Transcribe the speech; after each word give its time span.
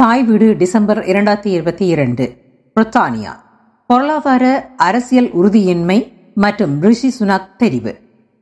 தாய் 0.00 0.22
வீடு 0.22 0.56
டிசம்பர் 0.56 0.98
இரண்டாயிரத்தி 0.98 1.46
இருபத்தி 1.46 1.86
இரண்டு. 1.86 2.36
பிரித்தானியா. 2.74 3.36
பொருளாதார 3.86 4.70
அரசியல் 4.76 5.30
உறுதியின்மை 5.34 6.12
மற்றும் 6.34 6.80
ரிஷி 6.80 7.14
சுனாக் 7.20 7.46
தெரிவு. 7.58 7.94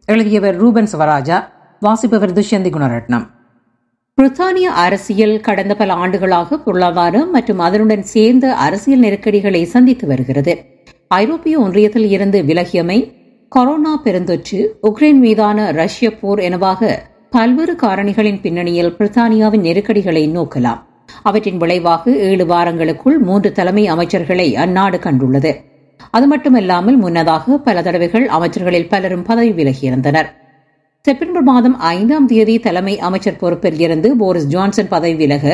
எழுதியவர் 0.06 0.56
ரூபன் 0.56 0.88
ஸ்வராஜா 0.92 1.48
வாசிப்பவர் 1.80 2.32
துஷ்யந்தி 2.32 2.70
குணரட்னம். 2.70 3.26
பிரித்தானிய 4.16 4.70
அரசியல் 4.76 5.40
கடந்த 5.40 5.76
பல 5.76 5.92
ஆண்டுகளாக 5.92 6.58
பொருளாதாரம் 6.58 7.30
மற்றும் 7.30 7.58
அதனுடன் 7.58 8.02
சேர்ந்த 8.02 8.54
அரசியல் 8.54 9.00
நெருக்கடிகளை 9.00 9.64
சந்தித்து 9.64 10.06
வருகிறது. 10.06 10.64
ஐரோப்பிய 11.08 11.60
ஒன்றியத்தில் 11.60 12.08
இருந்து 12.08 12.44
விலகியமை 12.44 13.12
கொரோனா 13.48 14.00
பெருந்தொற்று 14.04 14.66
உக்ரைன் 14.82 15.18
மீதான 15.18 15.70
ரஷ்ய 15.70 16.18
போர் 16.18 16.38
எனவாக 16.38 16.98
பல்வேறு 17.30 17.76
காரணிகளின் 17.82 18.40
பின்னணியில் 18.40 18.92
பிரித்தானியாவின் 18.92 19.60
நெருக்கடிகளை 19.60 20.38
நோக்கலாம். 20.38 20.86
அவற்றின் 21.22 21.56
விளைவாக 21.56 22.14
ஏழு 22.28 22.44
வாரங்களுக்குள் 22.44 23.18
மூன்று 23.18 23.52
தலைமை 23.52 23.84
அமைச்சர்களை 23.88 24.48
அந்நாடு 24.64 24.98
கண்டுள்ளது. 25.06 25.52
அது 26.10 26.26
மட்டுமல்லாமல் 26.26 26.96
முன்னதாக 26.96 27.56
பல 27.58 27.82
தடவைகள் 27.82 28.26
அமைச்சர்களில் 28.28 28.88
பலரும் 28.88 29.22
பதவி 29.22 29.52
விலகியிருந்தனர் 29.52 30.28
செப்டம்பர் 31.04 31.42
மாதம் 31.42 31.76
ஐந்தாம் 31.78 32.26
தேதி 32.26 32.54
தலைமை 32.58 32.94
அமைச்சர் 32.98 33.36
பொறுப்பில் 33.36 33.80
இருந்து 33.80 34.16
போரிஸ் 34.16 34.46
ஜான்சன் 34.46 34.88
பதவி 34.88 35.14
விலக 35.14 35.44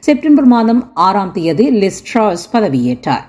செப்டம்பர் 0.00 0.44
மாதம் 0.44 0.92
ஆறாம் 0.94 1.32
தேதி 1.32 1.66
லிஸ்ட்ராஸ் 1.70 2.46
பதவியேற்றார் 2.52 3.24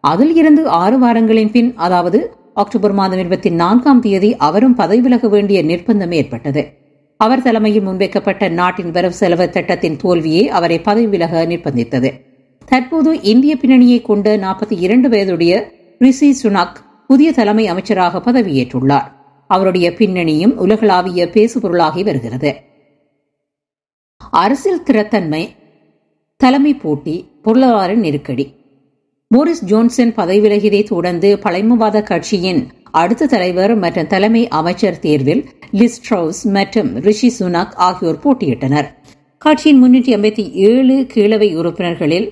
அதில் 0.00 0.34
இருந்து 0.36 0.62
ஆறு 0.68 0.98
வாரங்களின் 0.98 1.50
பின் 1.50 1.70
அதாவது 1.76 2.20
அக்டோபர் 2.54 2.92
மாதம் 2.92 3.18
இருபத்தி 3.18 3.50
நான்காம் 3.50 4.00
தேதி 4.00 4.36
அவரும் 4.36 4.74
பதவி 4.74 5.00
விலக 5.00 5.28
வேண்டிய 5.28 5.62
நிர்பந்தம் 5.62 6.10
ஏற்பட்டது. 6.10 6.62
அவர் 7.22 7.42
தலைமையில் 7.42 7.82
முன்வைக்கப்பட்ட 7.82 8.48
நாட்டின் 8.48 8.90
வரவு 8.90 9.14
செலவு 9.14 9.50
திட்டத்தின் 9.50 9.96
தோல்வியே 9.96 10.48
அவரை 10.48 10.80
பதவி 10.80 11.06
விலக 11.06 11.46
நிர்பந்தித்தது. 11.46 12.10
தற்போது 12.66 13.22
இந்திய 13.22 13.56
பின்னணியை 13.56 14.02
கொண்ட 14.02 14.36
நாற்பத்தி 14.36 14.76
இரண்டு 14.78 15.08
வயதுடைய 15.08 15.72
ரிஷி 15.98 16.36
சுனாக் 16.42 16.76
புதிய 17.06 17.32
தலைமை 17.32 17.66
அமைச்சராக 17.66 18.18
பதவியேற்றுள்ளார். 18.18 19.08
அவருடைய 19.46 19.90
பின்னணியும் 19.90 20.56
உலகளாவிய 20.56 21.28
பேசுபொருளாகி 21.32 22.04
வருகிறது. 22.04 22.56
அரசியல் 24.30 24.82
திறத்தன்மை 24.82 25.48
தலைமை 26.36 26.74
போட்டி 26.74 27.28
பொருளாதார 27.42 27.94
நெருக்கடி. 27.94 28.54
போரிஸ் 29.28 29.64
ஜோன்சன் 29.64 30.14
பதவி 30.14 30.40
விலகியதை 30.48 30.84
தொடர்ந்து 30.84 31.38
பழைமவாத 31.42 32.02
கட்சியின் 32.02 32.68
அடுத்த 32.98 33.26
தலைவர் 33.26 33.72
மற்றும் 33.76 34.08
தலைமை 34.12 34.48
அமைச்சர் 34.58 34.98
தேர்வில் 34.98 35.42
லிஸ்ட்ரவுஸ் 35.80 36.42
மற்றும் 36.56 36.90
ரிஷி 37.06 37.30
சுனாக் 37.38 37.74
ஆகியோர் 37.88 38.18
போட்டியிட்டனர். 38.24 38.88
கட்சியின் 39.38 39.80
முன்னூற்றி 39.82 40.12
ஐம்பத்தி 40.16 40.44
ஏழு 40.68 40.96
கீழவை 41.12 41.48
உறுப்பினர்களில் 41.60 42.26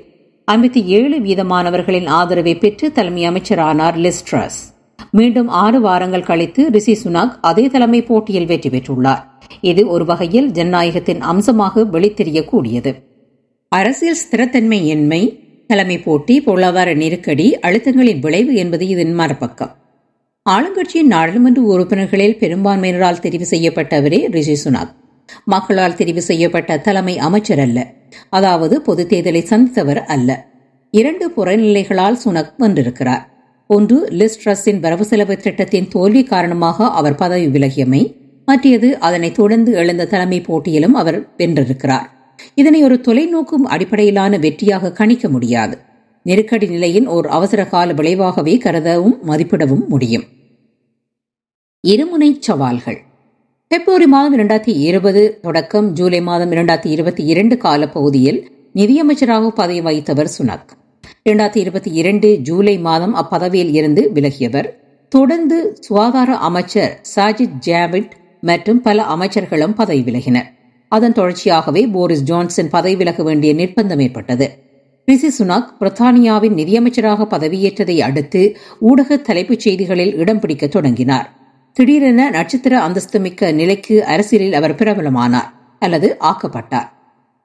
ஐம்பத்தி 0.49 0.81
ஏழு 0.99 1.17
வீதமானவர்களின் 1.19 2.09
ஆதரவை 2.19 2.55
பெற்று 2.57 2.93
தலைமை 2.93 3.23
அமைச்சரானார் 3.29 3.99
லிஸ்ட்ரஸ் 4.05 4.61
மீண்டும் 5.11 5.49
ஆறு 5.63 5.81
வாரங்கள் 5.81 6.29
கழித்து 6.31 6.63
ரிஷி 6.71 6.95
சுனாக் 7.05 7.35
அதே 7.41 7.67
தலைமை 7.75 8.03
போட்டியில் 8.03 8.47
வெற்றி 8.47 8.71
பெற்றுள்ளார். 8.71 9.23
இது 9.61 9.83
ஒரு 9.89 10.05
வகையில் 10.05 10.49
ஜனநாயகத்தின் 10.51 11.21
அம்சமாக 11.33 11.85
வெளித்தெரியக்கூடியது. 11.95 12.93
அரசியல் 13.69 14.23
ஸ்திரத்தன்மையின்மை 14.25 15.23
தலைமை 15.67 15.99
போட்டி 15.99 16.41
பொருளாதார 16.41 16.95
நெருக்கடி 16.95 17.47
அழுத்தங்களின் 17.67 18.21
விளைவு 18.21 18.55
என்பது 18.55 18.87
இதன் 18.87 19.15
மறுபக்கம். 19.15 19.73
ஆளுங்கட்சியின் 20.51 21.13
நாடாளுமன்ற 21.13 21.61
உறுப்பினர்களில் 21.63 22.37
பெரும்பான்மையினரால் 22.41 23.23
தெரிவு 23.25 23.47
செய்யப்பட்டவரே 23.51 24.21
ரிஷி 24.31 24.57
சுனாக். 24.65 24.93
மக்களால் 25.45 25.93
தெரிவு 25.93 26.19
செய்யப்பட்ட 26.19 26.79
தலைமை 26.79 27.19
அமைச்சர் 27.19 27.59
அல்ல. 27.59 27.79
அதாவது 28.29 28.81
பொது 28.81 29.07
தேர்தலை 29.11 29.43
சந்தித்தவர் 29.51 30.01
அல்ல. 30.15 30.47
இரண்டு 30.91 31.33
புறநிலைகளால் 31.37 32.19
சுனக் 32.25 32.55
வென்றிருக்கிறார் 32.59 33.25
ஒன்று 33.67 33.99
லிஸ்ட்ரஸின் 34.21 34.81
வரவு 34.81 35.05
செலவு 35.05 35.37
திட்டத்தின் 35.37 35.89
தோல்வி 35.89 36.23
காரணமாக 36.25 36.89
அவர் 36.89 37.15
பதவி 37.15 37.49
விலகியமை 37.49 38.15
மற்றது 38.47 38.99
அதனைத் 38.99 39.35
தொடர்ந்து 39.35 39.73
எழுந்த 39.73 40.07
தலைமை 40.07 40.41
போட்டியிலும் 40.41 40.95
அவர் 40.95 41.19
வென்றிருக்கிறார். 41.37 42.09
இதனை 42.55 42.83
ஒரு 42.83 43.01
தொலைநோக்கும் 43.09 43.67
அடிப்படையிலான 43.67 44.39
வெற்றியாக 44.39 44.93
கணிக்க 44.93 45.29
முடியாது. 45.29 45.79
நெருக்கடி 46.23 46.67
நிலையின் 46.67 47.07
ஓர் 47.07 47.27
அவசர 47.27 47.67
கால 47.67 47.93
விளைவாகவே 47.93 48.61
கருதவும் 48.65 49.17
மதிப்பிடவும் 49.27 49.87
முடியும். 49.89 50.25
இருமுனை 51.87 52.37
சவால்கள். 52.39 53.03
பிப்ரவரி 53.69 54.07
மாதம் 54.07 54.39
இரண்டாயிரத்தி 54.39 54.79
இருபது 54.79 55.39
தொடக்கம் 55.43 55.93
ஜூலை 55.93 56.21
மாதம் 56.21 56.53
இரண்டாயிரத்தி 56.53 56.87
இருபத்தி 56.87 57.25
இரண்டு 57.25 57.57
காலப்பகுதியில் 57.57 58.51
நிதியமைச்சராக 58.75 59.49
பதவி 59.49 59.81
வகித்தவர் 59.81 60.29
சுனக். 60.39 60.69
இரண்டாயிரத்தி 61.31 61.57
இருபத்தி 61.57 61.91
இரண்டு 61.91 62.37
ஜூலை 62.37 62.79
மாதம் 62.79 63.17
அப்பதவியில் 63.17 63.75
இருந்து 63.75 64.11
விலகியவர். 64.15 64.69
தொடர்ந்து 65.09 65.77
சுகாதார 65.81 66.37
அமைச்சர் 66.37 67.01
சாஜித் 67.17 67.59
ஜாவிட் 67.67 68.11
மற்றும் 68.41 68.81
பல 68.81 69.03
அமைச்சர்களும் 69.03 69.75
பதவி 69.75 70.01
விலகினர். 70.01 70.47
அதன் 70.89 71.13
தொடர்ச்சியாகவே 71.13 71.93
போரிஸ் 71.93 72.23
ஜான்சன் 72.23 72.71
பதவி 72.71 72.97
விலக 72.97 73.23
வேண்டிய 73.23 73.55
நிர்பந்தம் 73.55 74.03
ஏற்பட்டது. 74.03 74.59
ரிஷி 75.05 75.45
சுனாக் 75.45 75.75
பிரித்தானியாவின் 75.81 76.55
நிதியமைச்சராக 76.55 77.27
பதவியேற்றதை 77.31 77.99
அடுத்து 77.99 78.57
ஊடக 78.81 79.17
தலைப்புச் 79.17 79.61
செய்திகளில் 79.61 80.15
இடம் 80.15 80.41
பிடிக்க 80.41 80.67
தொடங்கினார். 80.67 81.38
திடீரென 81.73 82.31
நட்சத்திர 82.31 82.81
அந்தஸ்து 82.81 83.21
மிக்க 83.21 83.53
நிலைக்கு 83.53 84.05
அரசியலில் 84.05 84.55
அவர் 84.55 84.75
பிரபலமானார் 84.75 85.51
அல்லது 85.79 86.17
ஆக்கப்பட்டார். 86.21 86.89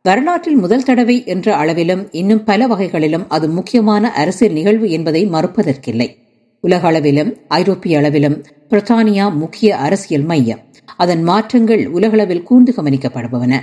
வரலாற்றில் 0.03 0.56
முதல் 0.56 0.84
தடவை 0.84 1.23
என்ற 1.25 1.56
அளவிலும் 1.56 2.07
இன்னும் 2.11 2.44
பல 2.44 2.67
வகைகளிலும் 2.67 3.29
அது 3.29 3.50
முக்கியமான 3.50 4.12
அரசியல் 4.12 4.53
நிகழ்வு 4.53 4.89
என்பதை 4.89 5.28
மறுப்பதற்கில்லை. 5.28 6.07
உலக 6.59 6.88
அளவிலும் 6.88 7.38
ஐரோப்பிய 7.47 7.97
அளவிலும் 7.97 8.45
பிரித்தானியா 8.69 9.33
முக்கிய 9.33 9.78
அரசியல் 9.78 10.23
மையம். 10.23 10.59
அதன் 10.97 11.23
மாற்றங்கள் 11.23 11.88
உலகளவில் 11.88 12.44
கூர்ந்து 12.44 12.73
கவனிக்கப்படுபவன. 12.78 13.59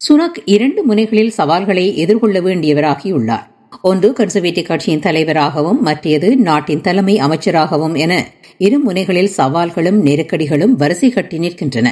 சுனக் 0.00 0.38
இரண்டு 0.44 0.84
முனைகளில் 0.84 1.30
சவால்களை 1.30 1.96
எதிர்கொள்ள 1.96 2.40
வேண்டியவராகியுள்ளார். 2.40 3.46
ஒன்று 3.82 4.08
கன்சர்வேட்டிவ் 4.10 4.64
கட்சியின் 4.64 5.00
தலைவராகவும் 5.00 5.82
மற்றது 5.82 6.36
நாட்டின் 6.36 6.80
தலைமை 6.80 7.18
அமைச்சராகவும் 7.18 7.96
என 7.96 8.26
இரு 8.62 8.78
முனைகளில் 8.78 9.30
சவால்களும் 9.36 9.98
நெருக்கடிகளும் 10.06 10.72
வரிசை 10.80 11.10
கட்டி 11.10 11.38
நிற்கின்றன. 11.38 11.88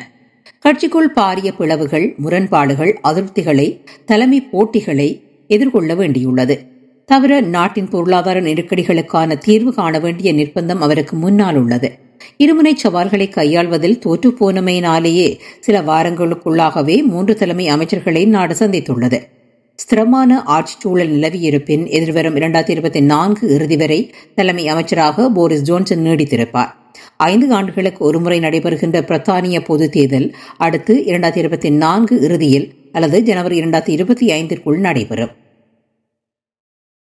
கட்சிக்குள் 0.64 1.08
பாரிய 1.14 1.50
பிளவுகள் 1.58 2.14
முரண்பாடுகள் 2.16 3.00
அதிருப்திகளை 3.04 3.84
தலைமை 4.04 4.40
போட்டிகளை 4.40 5.22
எதிர்கொள்ள 5.48 5.94
வேண்டியுள்ளது. 5.94 6.56
தவிர 7.04 7.40
நாட்டின் 7.40 7.88
பொருளாதார 7.88 8.40
நெருக்கடிகளுக்கான 8.40 9.38
தீர்வு 9.38 9.74
காண 9.74 9.98
வேண்டிய 9.98 10.32
நிர்பந்தம் 10.32 10.78
அவருக்கு 10.78 11.16
முன்னால் 11.16 11.56
உள்ளது. 11.56 11.98
இருமுனை 12.38 12.74
சவால்களை 12.74 13.28
கையாள்வதில் 13.28 14.00
தோற்றுப்போனமையினாலேயே 14.06 15.38
சில 15.60 15.80
வாரங்களுக்குள்ளாகவே 15.80 17.02
மூன்று 17.02 17.34
தலைமை 17.34 17.72
அமைச்சர்களை 17.72 18.26
நாடு 18.26 18.54
சந்தித்துள்ளது. 18.54 19.20
ஸ்திரமான 19.82 20.42
ஆட்சி 20.44 20.74
சூழல் 20.78 21.08
நிலவியிருப்பின் 21.08 21.88
எதிர்வரும் 21.88 22.36
இரண்டாயிரத்தி 22.36 22.70
இருபத்தி 22.70 23.00
நான்கு 23.00 23.48
இறுதி 23.48 23.76
வரை 23.76 24.14
தலைமை 24.34 24.68
அமைச்சராக 24.68 25.30
போரிஸ் 25.30 25.62
ஜோன்சன் 25.62 26.04
நீடித்திருப்பார். 26.04 26.72
ஐந்து 27.16 27.52
ஆண்டுகளுக்கு 27.52 28.04
ஒருமுறை 28.04 28.40
நடைபெறுகின்ற 28.40 29.00
பிரித்தானிய 29.00 29.64
பொது 29.64 29.90
தேர்தல் 29.90 30.34
அடுத்து 30.56 30.94
இரண்டாயிரத்தி 31.06 31.36
இருபத்தி 31.36 31.70
நான்கு 31.70 32.20
இறுதியில் 32.20 32.74
அல்லது 32.92 33.22
ஜனவரி 33.22 33.60
இரண்டாயிரத்தி 33.60 33.88
இருபத்தி 33.88 34.30
ஐந்திற்குள் 34.30 34.78
நடைபெறும். 34.78 35.32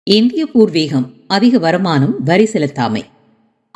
இந்திய 0.02 0.46
பூர்வீகம் 0.54 1.06
அதிக 1.26 1.58
வருமானம் 1.58 2.14
வரி 2.24 2.48
செலுத்தாமை. 2.52 3.02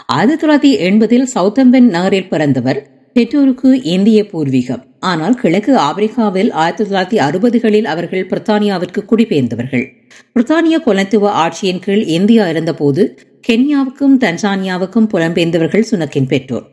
ஆயிரத்தி 0.07 0.47
தொள்ளாயிரத்தி 0.47 0.81
எண்பதில் 0.83 1.27
சவுத்தம்பன் 1.35 1.89
நகரில் 1.97 2.29
பிறந்தவர் 2.29 3.00
பெற்றோருக்கு 3.13 3.83
இந்திய 3.83 4.23
பூர்வீகம். 4.23 4.83
ஆனால் 5.01 5.35
கிழக்கு 5.35 5.77
ஆப்பிரிக்காவில் 5.79 6.51
ஆயிரத்தி 6.51 6.85
தொள்ளாயிரத்தி 6.85 7.23
அறுபதுகளில் 7.23 7.85
அவர்கள் 7.85 8.27
பிரித்தானியாவிற்கு 8.27 9.05
குடிபெயர்ந்தவர்கள். 9.05 9.87
பிரித்தானிய 10.35 10.81
கொலத்துவ 10.87 11.31
ஆட்சியின் 11.31 11.79
கீழ் 11.79 12.03
இந்தியா 12.03 12.49
இருந்தபோது 12.49 13.19
கென்யாவுக்கும் 13.49 14.19
தன்சானியாவுக்கும் 14.21 15.09
புலம்பெயர்ந்தவர்கள் 15.15 15.85
சுனக்கின் 15.91 16.27
பெற்றோர். 16.27 16.67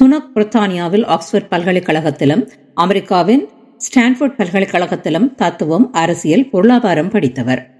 சுனக் 0.00 0.30
பிரித்தானியாவில் 0.34 1.04
ஆக்ஸ்போர்ட் 1.04 1.48
பல்கலைக்கழகத்திலும் 1.50 2.48
அமெரிக்காவின் 2.74 3.48
ஸ்டான்ஃபோர்ட் 3.76 4.36
பல்கலைக்கழகத்திலும் 4.36 5.34
தத்துவம் 5.34 5.92
அரசியல் 5.92 6.48
பொருளாதாரம் 6.48 7.08
படித்தவர். 7.08 7.70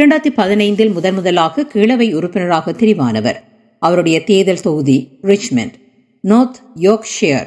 இரண்டாயிரத்தி 0.00 0.32
பதினைந்தில் 0.36 0.92
முதன் 0.92 1.14
முதலாக 1.14 1.66
கீழவை 1.74 2.14
உறுப்பினராக 2.14 2.72
தெரிவானவர். 2.72 3.36
அவருடைய 3.78 4.24
தேர்தல் 4.24 4.60
தொகுதி 4.60 5.18
ரிச்மெண்ட். 5.22 5.72
நோர்த் 6.20 6.58
யோர்க்ஷியர் 6.76 7.46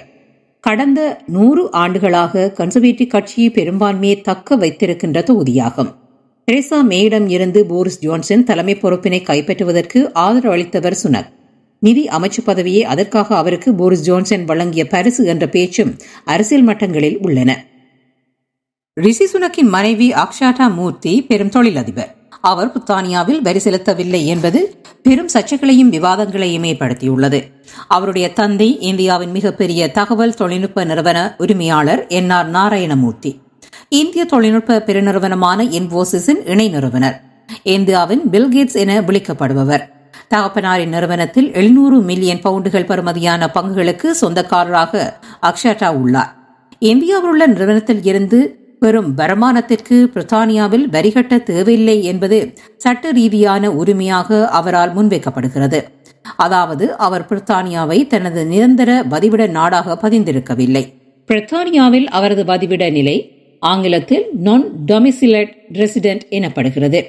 கடந்த 0.59 1.21
நூறு 1.27 1.71
ஆண்டுகளாக 1.71 2.53
கன்சர்வேட்டிவ் 2.57 3.07
கட்சியை 3.07 3.49
பெரும்பான்மையை 3.49 4.21
தக்க 4.21 4.55
வைத்திருக்கின்ற 4.55 5.21
தொகுதியாகும். 5.21 5.95
தெரேசா 6.51 6.81
மேயிடம் 6.89 7.29
இருந்து 7.29 7.65
போரிஸ் 7.65 7.99
ஜான்சன் 7.99 8.43
தலைமை 8.43 8.75
பொறுப்பினை 8.75 9.19
கைப்பற்றுவதற்கு 9.23 10.09
ஆதரவு 10.13 10.55
அளித்தவர் 10.55 10.97
சுனக் 11.03 11.29
நிதி 11.79 12.05
அமைச்சு 12.05 12.41
பதவியை 12.43 12.83
அதற்காக 12.83 13.35
அவருக்கு 13.35 13.73
போரிஸ் 13.73 14.01
ஜான்சன் 14.01 14.45
வழங்கிய 14.45 14.87
பரிசு 14.87 15.25
என்ற 15.25 15.47
பேச்சும் 15.47 15.95
அரசியல் 16.25 16.63
மட்டங்களில் 16.63 17.17
உள்ளன. 17.21 17.65
ரிஷி 18.93 19.25
சுனக்கின் 19.25 19.69
மனைவி 19.69 20.11
அக்ஷாட்டா 20.11 20.73
மூர்த்தி 20.73 21.21
பெரும் 21.21 21.49
தொழிலதிபர். 21.49 22.22
அவர் 22.43 22.71
புத்தானியாவில் 22.71 23.41
வரி 23.41 23.59
செலுத்தவில்லை 23.63 24.25
என்பது 24.25 24.81
பெரும் 25.03 25.29
சர்ச்சைகளையும் 25.33 25.91
விவாதங்களையும் 25.91 26.63
ஏற்படுத்தியுள்ளது 26.63 27.39
அவருடைய 27.87 28.33
தந்தை 28.33 28.79
இந்தியாவின் 28.79 29.31
மிகப்பெரிய 29.31 29.91
தகவல் 29.91 30.33
தொழில்நுட்ப 30.33 30.83
நிறுவன 30.83 31.35
உரிமையாளர் 31.37 32.07
என் 32.07 32.29
ஆர் 32.29 32.51
நாராயணமூர்த்தி. 32.51 33.31
இந்திய 33.89 34.25
தொழில்நுட்ப 34.25 34.83
பெருநிறுவனமான 34.85 35.63
இன்போசிஸின் 35.79 36.41
இணை 36.45 36.69
நிறுவனர். 36.69 37.23
இந்தியாவின் 37.63 38.23
பில்கேட்ஸ் 38.31 38.73
என 38.73 39.01
விளிக்கப்படுபவர். 39.01 39.83
தகப்பனாரின் 40.27 40.93
நிறுவனத்தில் 40.95 41.53
எழுநூறு 41.53 42.01
மில்லியன் 42.01 42.43
பவுண்டுகள் 42.43 42.89
பெறுமதியான 42.91 43.47
பங்குகளுக்கு 43.53 44.11
சொந்தக்காரராக 44.21 45.19
அக்ஷட்டா 45.41 45.89
உள்ளார். 45.93 46.31
இந்தியாவில் 46.79 47.29
உள்ள 47.29 47.47
நிறுவனத்தில் 47.47 48.03
இருந்து 48.03 48.39
பெறும் 48.83 49.09
வருமானத்திற்கு 49.19 49.97
பிரித்தானியாவில் 50.13 50.85
வரிகட்ட 50.95 51.33
தேவையில்லை 51.49 51.97
என்பது 52.11 52.37
சட்ட 52.77 53.11
ரீதியான 53.11 53.71
உரிமையாக 53.81 54.47
அவரால் 54.59 54.93
முன்வைக்கப்படுகிறது. 54.97 55.79
அதாவது 56.37 56.85
அவர் 57.05 57.25
பிரித்தானியாவை 57.29 57.99
தனது 58.07 58.41
நிரந்தர 58.45 58.89
வதிவிட 59.13 59.43
நாடாக 59.57 59.97
பதிந்திருக்கவில்லை. 60.03 60.83
பிரித்தானியாவில் 61.29 62.07
அவரது 62.17 62.43
வதிவிட 62.51 62.85
நிலை 62.91 63.17
ஆங்கிலத்தில் 63.61 64.25
நான் 64.45 64.63
டொமிசிலட் 64.85 65.53
ரெசிடென்ட் 65.79 66.25
எனப்படுகிறது. 66.37 67.01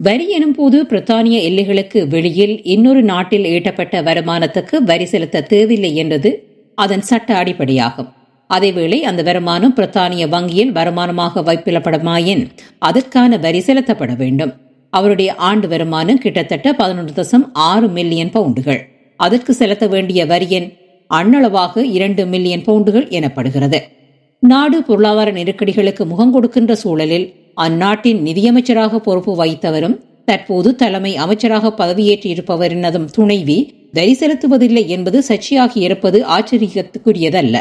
வரி 0.00 0.26
எனும் 0.36 0.54
போது 0.58 0.78
பிரித்தானிய 0.90 1.38
எல்லைகளுக்கு 1.48 2.00
வெளியில் 2.08 2.54
இன்னொரு 2.74 3.02
நாட்டில் 3.02 3.48
ஈட்டப்பட்ட 3.54 4.02
வருமானத்துக்கு 4.08 4.76
வரி 4.90 5.08
செலுத்த 5.14 5.46
தேவையில்லை 5.52 5.92
என்பது 5.96 6.30
அதன் 6.78 7.04
சட்ட 7.10 7.30
அடிப்படையாகும். 7.42 8.10
அதேவேளை 8.54 8.98
அந்த 9.00 9.22
வருமானம் 9.22 9.74
பிரித்தானிய 9.74 10.28
வங்கியில் 10.28 10.72
வருமானமாக 10.72 11.42
வைப்பிலப்படுமாயின் 11.42 12.42
அதற்கான 12.78 13.36
வரி 13.36 13.60
செலுத்தப்பட 13.60 14.16
வேண்டும். 14.16 14.52
அவருடைய 14.90 15.34
ஆண்டு 15.34 15.68
வருமானம் 15.68 16.18
கிட்டத்தட்ட 16.18 16.72
பதினொன்று 16.72 17.12
தசம் 17.22 17.44
ஆறு 17.52 17.88
மில்லியன் 17.88 18.30
பவுண்டுகள். 18.30 18.80
அதற்கு 19.16 19.54
செலுத்த 19.54 19.86
வேண்டிய 19.86 20.26
வரியன் 20.26 20.68
அண்ணளவாக 21.10 21.82
இரண்டு 21.82 22.26
மில்லியன் 22.26 22.64
பவுண்டுகள் 22.64 23.08
எனப்படுகிறது. 23.08 23.78
நாடு 24.42 24.82
பொருளாதார 24.82 25.30
நெருக்கடிகளுக்கு 25.30 26.04
முகம் 26.04 26.32
கொடுக்கின்ற 26.32 26.74
சூழலில் 26.74 27.34
அந்நாட்டின் 27.54 28.20
நிதியமைச்சராக 28.22 28.96
பொறுப்பு 28.96 29.44
வைத்தவரும் 29.44 29.96
தற்போது 30.24 30.74
தலைமை 30.74 31.16
அமைச்சராக 31.16 31.72
பதவியேற்றிருப்பவரினதும் 31.78 33.08
துணைவி 33.12 33.88
வரி 33.92 34.16
செலுத்துவதில்லை 34.20 34.86
என்பது 34.86 35.22
சர்ச்சையாகி 35.28 35.78
இருப்பது 35.78 36.24
ஆச்சரியத்துக்குரியதல்ல. 36.36 37.56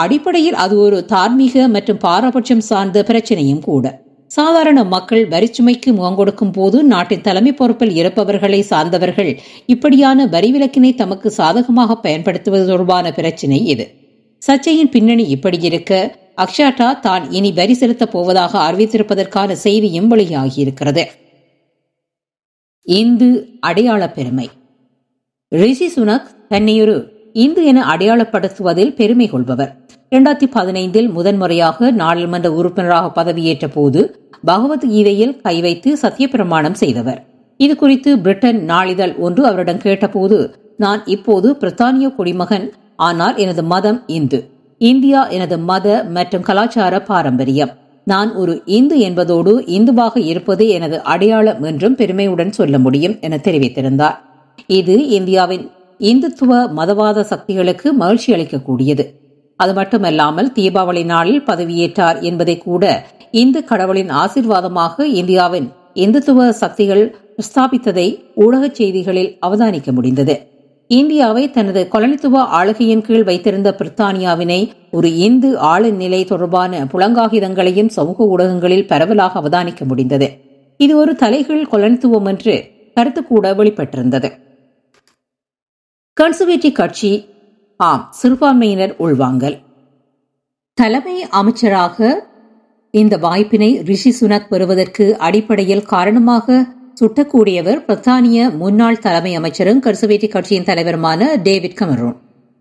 அடிப்படையில் 0.00 0.54
அது 0.54 0.78
ஒரு 0.78 1.04
தார்மீக 1.04 1.68
மற்றும் 1.68 1.98
பாரபட்சம் 1.98 2.60
சார்ந்த 2.60 3.04
பிரச்சனையும் 3.08 3.60
கூட. 3.60 4.02
சாதாரண 4.26 4.84
மக்கள் 4.84 5.28
வரிச்சுமைக்கு 5.28 5.86
முகம் 5.86 6.14
கொடுக்கும் 6.14 6.50
போது 6.50 6.84
நாட்டின் 6.84 7.20
தலைமை 7.20 7.52
பொறுப்பில் 7.52 7.94
இருப்பவர்களை 7.94 8.60
சார்ந்தவர்கள் 8.60 9.38
இப்படியான 9.66 10.26
வரி 10.26 10.52
விலக்கினை 10.52 10.94
தமக்கு 10.94 11.30
சாதகமாக 11.30 11.96
பயன்படுத்துவது 11.96 12.66
தொடர்பான 12.66 13.12
பிரச்சினை 13.12 13.64
இது. 13.64 13.94
சர்ச்சையின் 14.38 14.90
பின்னணி 14.90 15.22
இப்படி 15.22 15.58
இருக்க 15.60 16.16
அக்ஷாட்டா 16.36 17.00
தான் 17.00 17.30
இனி 17.30 17.52
வரி 17.52 17.74
செலுத்தப் 17.74 18.12
போவதாக 18.12 18.72
அறிவித்திருப்பதற்கான 18.72 19.52
செய்தியும் 19.52 20.10
வெளியாகியிருக்கிறது. 20.10 21.04
இந்து 22.82 23.48
அடையாள 23.60 24.10
பெருமை. 24.10 24.50
ரிஷி 25.48 25.92
சுனக் 25.96 26.26
தன்னையொரு 26.48 27.10
இந்து 27.32 27.64
என 27.64 27.96
அடையாளப்படுத்துவதில் 27.96 28.94
பெருமை 28.94 29.26
கொள்பவர். 29.28 29.81
இரண்டாயிரத்தி 30.12 30.46
பதினைந்தில் 30.54 31.06
முதன்முறையாக 31.12 31.90
நாடாளுமன்ற 31.90 32.48
உறுப்பினராக 32.52 33.06
பதவியேற்ற 33.18 33.66
போது 33.76 34.00
பகவத்கீதையில் 34.48 35.32
கை 35.44 35.54
வைத்து 35.60 35.90
சத்தியப்பிரமாணம் 36.02 36.76
செய்தவர். 36.80 37.20
இது 37.60 37.74
குறித்து 37.76 38.10
பிரிட்டன் 38.24 38.58
நாளிதழ் 38.64 39.14
ஒன்று 39.26 39.42
அவரிடம் 39.46 39.80
கேட்டபோது 39.84 40.38
நான் 40.76 41.00
இப்போது 41.14 41.50
பிரித்தானிய 41.60 42.10
குடிமகன் 42.18 42.66
ஆனால் 43.08 43.38
எனது 43.44 43.64
மதம் 43.72 44.00
இந்து. 44.18 44.40
இந்தியா 44.80 45.22
எனது 45.36 45.58
மத 45.70 45.86
மற்றும் 46.16 46.44
கலாச்சார 46.50 47.00
பாரம்பரியம். 47.00 47.72
நான் 48.06 48.30
ஒரு 48.34 48.56
இந்து 48.78 48.98
என்பதோடு 49.08 49.54
இந்துவாக 49.78 50.14
இருப்பது 50.32 50.66
எனது 50.68 51.02
அடையாளம் 51.14 51.64
என்றும் 51.72 51.98
பெருமையுடன் 52.02 52.54
சொல்ல 52.60 52.78
முடியும் 52.78 53.16
என 53.20 53.40
தெரிவித்திருந்தார். 53.48 54.20
இது 54.80 54.98
இந்தியாவின் 55.18 55.66
இந்துத்துவ 56.12 56.62
மதவாத 56.78 57.26
சக்திகளுக்கு 57.32 57.88
மகிழ்ச்சி 58.04 58.30
அளிக்கக்கூடியது. 58.32 59.04
அது 59.62 59.72
மட்டுமல்லாமல் 59.78 60.52
தீபாவளி 60.58 61.02
நாளில் 61.04 61.42
பதவியேற்றார் 61.46 62.18
என்பதை 62.30 62.56
கூட 62.58 62.84
இந்து 63.42 63.60
கடவுளின் 63.64 64.10
ஆசிர்வாதமாக 64.22 65.04
இந்தியாவின் 65.20 65.68
இந்துத்துவ 65.96 66.48
சக்திகள் 66.62 67.04
பிரஸ்தாபித்ததை 67.36 68.06
ஊடக 68.44 68.64
செய்திகளில் 68.78 69.30
அவதானிக்க 69.46 69.90
முடிந்தது. 69.92 70.34
இந்தியாவை 70.90 71.44
தனது 71.50 71.80
கொலனித்துவ 71.92 72.40
ஆளுகையின் 72.58 73.04
கீழ் 73.06 73.26
வைத்திருந்த 73.28 73.68
பிரித்தானியாவினை 73.78 74.60
ஒரு 74.90 75.08
இந்து 75.26 75.50
ஆளு 75.72 75.90
நிலை 75.92 76.20
தொடர்பான 76.24 76.82
புலங்காகிதங்களையும் 76.92 77.90
சமூக 77.96 78.26
ஊடகங்களில் 78.32 78.88
பரவலாக 78.90 79.40
அவதானிக்க 79.40 79.84
முடிந்தது. 79.84 80.28
இது 80.80 80.92
ஒரு 80.96 81.12
தலைகீழ் 81.22 81.70
கொலனித்துவம் 81.72 82.28
என்று 82.32 82.54
கருத்து 82.96 83.20
கூட 83.24 83.54
வெளிப்பட்டிருந்தது. 83.54 84.30
கன்சர்வேட்டிவ் 86.16 86.78
கட்சி 86.80 87.12
ஆம் 87.86 88.02
சிறுபான்மையினர் 88.10 88.94
உள்வாங்கல். 88.98 89.56
தலைமை 90.78 91.16
அமைச்சராக 91.30 91.98
இந்த 92.90 93.16
வாய்ப்பினை 93.16 93.68
ரிஷி 93.90 94.10
சுனக் 94.20 94.48
பெறுவதற்கு 94.50 95.04
அடிப்படையில் 95.18 95.84
காரணமாக 95.84 96.66
சுட்டக்கூடியவர் 97.00 97.80
பிரித்தானிய 97.86 98.56
முன்னாள் 98.56 98.98
தலைமை 98.98 99.34
அமைச்சரும் 99.34 99.82
கன்சர்வேட்டிவ் 99.82 100.34
கட்சியின் 100.34 100.68
தலைவருமான 100.70 101.30
டேவிட் 101.42 101.78
கமரோன். 101.80 102.16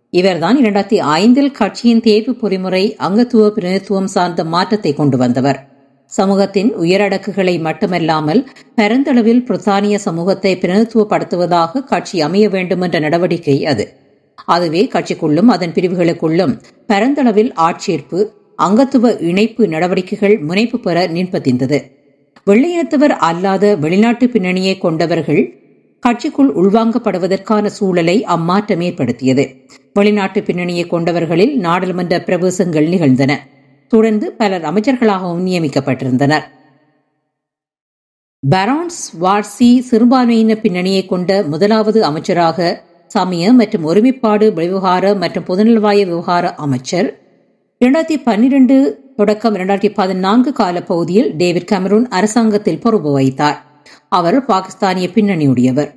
இவர்தான் 0.09 0.57
இரண்டாயிரத்தி 0.57 0.99
ஐந்தில் 1.19 1.51
கட்சியின் 1.51 2.01
தேர்வு 2.01 2.35
பொறிமுறை 2.41 2.83
அங்கத்துவ 3.07 3.49
பிரதித்துவம் 3.57 4.11
சார்ந்த 4.15 4.43
மாற்றத்தை 4.43 4.93
கொண்டு 4.93 5.17
வந்தவர். 5.17 5.59
சமூகத்தின் 6.05 6.71
உயரடக்குகளை 6.79 7.55
மட்டுமல்லாமல் 7.61 8.41
பரந்தளவில் 8.75 9.45
பிரித்தானிய 9.47 9.95
சமூகத்தை 10.07 10.53
பிரதித்துவப்படுத்துவதாக 10.61 11.83
கட்சி 11.83 12.21
அமைய 12.21 12.49
வேண்டும் 12.49 12.81
என்ற 12.81 12.99
நடவடிக்கை 12.99 13.65
அது. 13.65 13.85
அதுவே 14.45 14.89
கட்சிக்குள்ளும் 14.93 15.45
அதன் 15.45 15.71
பிரிவுகளுக்குள்ளும். 15.71 16.61
பரந்தளவில் 16.87 17.53
ஆட்சேர்ப்பு 17.53 18.27
அங்கத்துவ 18.57 19.21
இணைப்பு 19.21 19.67
நடவடிக்கைகள் 19.67 20.37
முனைப்பு 20.37 20.79
பெற 20.79 21.07
நின்பதிந்தது. 21.07 21.83
வெள்ளையினத்தவர் 22.45 23.09
அல்லாத 23.09 23.75
வெளிநாட்டு 23.75 24.29
பின்னணியை 24.29 24.77
கொண்டவர்கள் 24.77 25.55
கட்சிக்குள் 26.07 26.51
உள்வாங்கப்படுவதற்கான 26.55 27.65
சூழலை 27.65 28.23
அம்மாற்றம் 28.23 28.81
ஏற்படுத்தியது. 28.81 29.55
வெளிநாட்டு 29.93 30.43
பின்னணியை 30.43 30.85
கொண்டவர்களில் 30.85 31.55
நாடாளுமன்ற 31.55 32.19
பிரவேசங்கள் 32.19 32.87
நிகழ்ந்தன. 32.87 33.47
தொடர்ந்து 33.87 34.31
பலர் 34.31 34.61
அமைச்சர்களாகவும் 34.61 35.45
நியமிக்கப்பட்டிருந்தனர். 35.45 36.41
பரான்ஸ் 38.49 39.11
வார்சி 39.11 39.85
சிறுபான்மையின 39.91 40.55
பின்னணியை 40.55 41.05
கொண்ட 41.05 41.43
முதலாவது 41.43 42.03
அமைச்சராக 42.03 42.83
சமய 43.13 43.53
மற்றும் 43.59 43.85
ஒருமைப்பாடு 43.91 44.47
விவகார 44.59 45.13
மற்றும் 45.23 45.47
பொதுநலவாய 45.47 45.99
விவகார 46.11 46.53
அமைச்சர். 46.65 47.09
இரண்டாயிரத்தி 47.81 48.17
பன்னிரண்டு 48.27 48.75
தொடக்கம் 49.17 49.55
இரண்டாயிரத்தி 49.55 49.91
பதினான்கு 49.99 50.51
கால 50.59 50.83
பகுதியில் 50.89 51.29
டேவிட் 51.39 51.69
கமரூன் 51.71 52.05
அரசாங்கத்தில் 52.17 52.83
பொறுப்பு 52.83 53.11
வைத்தார் 53.11 53.57
அவர் 54.17 54.37
பாகிஸ்தானிய 54.45 55.07
பின்னணியுடையவர். 55.15 55.89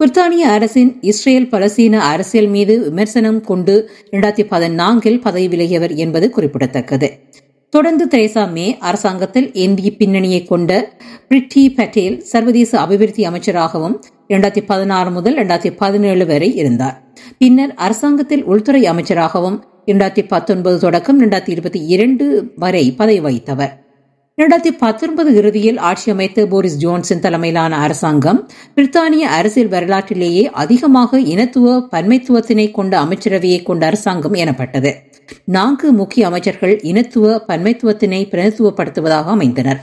பிரித்தானிய 0.00 0.44
அரசின் 0.56 0.90
இஸ்ரேல் 1.10 1.48
பலஸ்தீன 1.52 2.00
அரசியல் 2.12 2.50
மீது 2.54 2.74
விமர்சனம் 2.88 3.40
கொண்டு 3.50 3.74
இரண்டாயிரத்தி 4.10 4.44
பதினான்கில் 4.52 5.20
பதவி 5.20 5.46
விலகியவர் 5.54 5.94
என்பது 6.04 6.26
குறிப்பிடத்தக்கது. 6.30 7.08
தொடர்ந்து 7.72 8.04
தெரேசா 8.12 8.42
மே 8.56 8.66
அரசாங்கத்தில் 8.88 9.48
இந்திய 9.64 9.90
பின்னணியை 10.00 10.42
கொண்ட 10.44 10.72
பிரிட்டி 11.28 11.62
பட்டேல் 11.78 12.18
சர்வதேச 12.32 12.72
அபிவிருத்தி 12.84 13.24
அமைச்சராகவும் 13.30 13.96
இரண்டாயிரத்தி 14.28 14.64
பதினாறு 14.64 15.10
முதல் 15.10 15.36
இரண்டாயிரத்தி 15.36 15.70
பதினேழு 15.70 16.26
வரை 16.26 16.54
இருந்தார். 16.54 17.02
பின்னர் 17.38 17.74
அரசாங்கத்தில் 17.74 18.44
உள்துறை 18.44 18.82
அமைச்சராகவும் 18.84 19.62
இரண்டாயிரத்தி 19.86 20.26
பத்தொன்பது 20.26 20.78
தொடக்கம் 20.78 21.22
இரண்டாயிரத்தி 21.22 21.48
இருபத்தி 21.48 21.86
இரண்டு 21.86 22.52
வரை 22.56 22.92
பதவி 22.92 23.20
வகித்தவர். 23.20 23.84
இரண்டாயிரத்தி 24.42 24.70
பத்தொன்பது 24.78 25.34
இறுதியில் 25.34 25.76
ஆட்சி 25.76 26.10
அமைத்த 26.10 26.46
போரிஸ் 26.46 26.76
ஜோன்சன் 26.76 27.18
தலைமையிலான 27.18 27.76
அரசாங்கம் 27.76 28.48
பிரித்தானிய 28.74 29.28
அரசியல் 29.38 29.68
வரலாற்றிலேயே 29.68 30.50
அதிகமாக 30.50 31.20
இனத்துவ 31.20 31.88
பன்மைத்துவத்தினை 31.92 32.70
கொண்ட 32.70 33.02
அமைச்சரவையை 33.02 33.62
கொண்ட 33.62 33.86
அரசாங்கம் 33.86 34.32
எனப்பட்டது. 34.32 34.96
நான்கு 35.44 35.92
முக்கிய 35.92 36.26
அமைச்சர்கள் 36.26 36.80
இனத்துவ 36.80 37.44
பன்மைத்துவத்தினை 37.48 38.26
பிரதித்துவப்படுத்துவதாக 38.28 39.26
அமைந்தனர். 39.36 39.78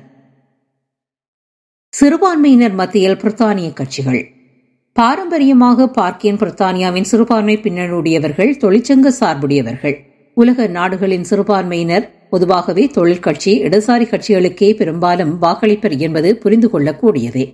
சிறுபான்மையினர் 1.90 2.72
மத்தியில் 2.72 3.16
பிரித்தானிய 3.16 3.74
கட்சிகள். 3.74 4.33
பாரம்பரியமாக 4.96 5.86
பார்க்கியன் 5.88 6.38
பிரித்தானியாவின் 6.42 7.08
சிறுபான்மை 7.12 7.54
பின்னணியுடையவர்கள் 7.64 8.52
தொழிற்சங்க 8.64 9.12
சார்புடையவர்கள். 9.20 9.96
உலக 10.38 10.68
நாடுகளின் 10.68 11.26
சிறுபான்மையினர் 11.30 12.06
பொதுவாகவே 12.30 12.84
தொழிற்கட்சி 12.88 13.52
இடதுசாரி 13.66 14.06
கட்சிகளுக்கே 14.12 14.70
பெரும்பாலும் 14.76 15.34
வாக்களிப்பர் 15.40 15.96
என்பது 15.98 16.30
புரிந்து 16.38 16.70
கொள்ளக்கூடியதே. 16.74 17.46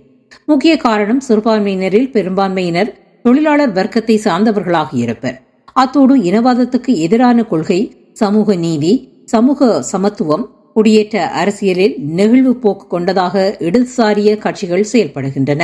முக்கிய 0.44 0.74
காரணம் 0.86 1.22
சிறுபான்மையினரில் 1.28 2.08
பெரும்பான்மையினர் 2.16 2.92
தொழிலாளர் 3.24 3.74
வர்க்கத்தை 3.78 4.16
சார்ந்தவர்களாக 4.26 4.90
இருப்பர். 5.04 5.36
அத்தோடு 5.72 6.14
இனவாதத்துக்கு 6.30 6.94
எதிரான 7.06 7.42
கொள்கை 7.44 7.80
சமூக 8.12 8.54
நீதி 8.66 8.94
சமூக 9.24 9.82
சமத்துவம் 9.92 10.46
குடியேற்ற 10.72 11.16
அரசியலில் 11.42 11.94
நெகிழ்வு 12.18 12.52
போக்கு 12.64 12.86
கொண்டதாக 12.86 13.34
இடதுசாரிய 13.68 14.30
கட்சிகள் 14.38 14.90
செயல்படுகின்றன. 14.92 15.62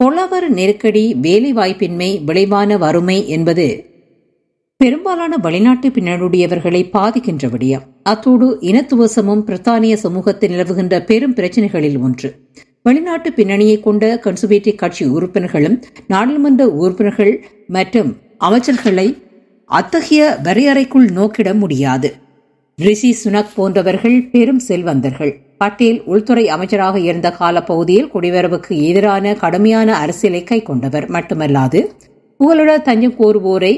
பொருளாதார 0.00 0.48
நெருக்கடி 0.48 1.16
வேலைவாய்ப்பின்மை 1.22 2.24
விளைவான 2.24 2.76
வறுமை 2.78 3.28
என்பது 3.28 3.84
பெரும்பாலான 4.76 5.36
வெளிநாட்டு 5.36 5.88
பின்னணியுடையவர்களை 5.88 6.80
பாதிக்கின்ற 6.92 7.48
விடயம். 7.48 7.82
அத்தோடு 8.02 8.58
இனத்துவசமும் 8.60 9.42
பிரித்தானிய 9.48 9.94
சமூகத்தில் 9.94 10.50
நிலவுகின்ற 10.50 11.04
பெரும் 11.04 11.34
பிரச்சினைகளில் 11.34 11.98
ஒன்று. 11.98 12.40
வெளிநாட்டு 12.82 13.32
பின்னணியை 13.32 13.80
கொண்ட 13.80 14.20
கன்சர்வேட்டிவ் 14.24 14.74
கட்சி 14.74 15.06
உறுப்பினர்களும் 15.06 15.82
நாடாளுமன்ற 16.06 16.68
உறுப்பினர்கள் 16.68 17.44
மற்றும் 17.68 18.16
அமைச்சர்களை 18.44 19.22
அத்தகைய 19.64 20.38
வரையறைக்குள் 20.42 21.10
நோக்கிட 21.10 21.54
முடியாது. 21.54 22.14
ரிஷி 22.76 23.16
சுனக் 23.24 23.54
போன்றவர்கள் 23.54 24.22
பெரும் 24.32 24.58
செல்வந்தர்கள். 24.58 25.38
பட்டேல் 25.60 25.98
உள்துறை 26.12 26.44
அமைச்சராக 26.48 26.96
இருந்த 27.00 27.28
காலப்பகுதியில் 27.38 28.10
குடிவரவுக்கு 28.12 28.72
எதிரான 28.88 29.34
கடுமையான 29.34 29.88
அரசியலை 30.02 30.42
கை 30.44 30.58
கொண்டவர் 30.62 31.06
மட்டுமல்லாது 31.10 31.80
புகலிட 32.40 32.72
தஞ்சம் 32.82 33.16
கோருவோரை 33.18 33.74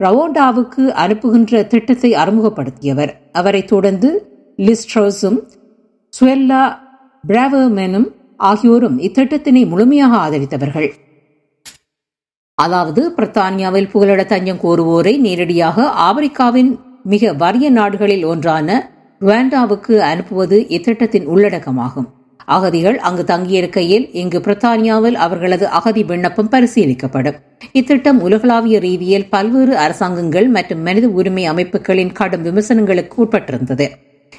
ரவோண்டாவுக்கு 0.00 0.84
அனுப்புகின்ற 1.02 1.62
திட்டத்தை 1.72 2.10
அறிமுகப்படுத்தியவர். 2.14 3.12
அவரை 3.32 3.62
தொடர்ந்து 3.64 4.08
லிஸ்ட்ரோஸும் 4.58 5.38
சுவெல்லா 6.12 6.62
பிராவர்மேனும் 7.24 8.08
ஆகியோரும் 8.50 8.96
இத்திட்டத்தினை 9.06 9.62
முழுமையாக 9.66 10.14
ஆதரித்தவர்கள். 10.24 10.88
அதாவது 12.58 13.02
பிரித்தானியாவில் 13.16 13.90
புகலிட 13.92 14.22
தஞ்சம் 14.24 14.62
கோருவோரை 14.64 15.14
நேரடியாக 15.26 15.86
ஆப்பிரிக்காவின் 16.08 16.72
மிக 17.12 17.32
வறிய 17.42 17.66
நாடுகளில் 17.70 18.24
ஒன்றான 18.24 18.68
ருவாண்டாவுக்கு 19.22 19.94
அனுப்புவது 20.10 20.56
இத்திட்டத்தின் 20.76 21.26
உள்ளடக்கமாகும். 21.32 22.06
அகதிகள் 22.44 22.98
அங்கு 22.98 23.22
தங்கியிருக்கையில் 23.22 24.06
இங்கு 24.12 24.38
பிரித்தானியாவில் 24.38 25.18
அவர்களது 25.24 25.66
அகதி 25.68 26.02
விண்ணப்பம் 26.04 26.48
பரிசீலிக்கப்படும். 26.50 27.36
இத்திட்டம் 27.72 28.20
உலகளாவிய 28.20 28.78
ரீதியில் 28.78 29.28
பல்வேறு 29.28 29.76
அரசாங்கங்கள் 29.76 30.48
மற்றும் 30.48 30.82
மனித 30.82 31.08
உரிமை 31.08 31.44
அமைப்புகளின் 31.44 32.12
கடும் 32.12 32.42
விமர்சனங்களுக்கு 32.42 33.16
உட்பட்டிருந்தது. 33.24 33.86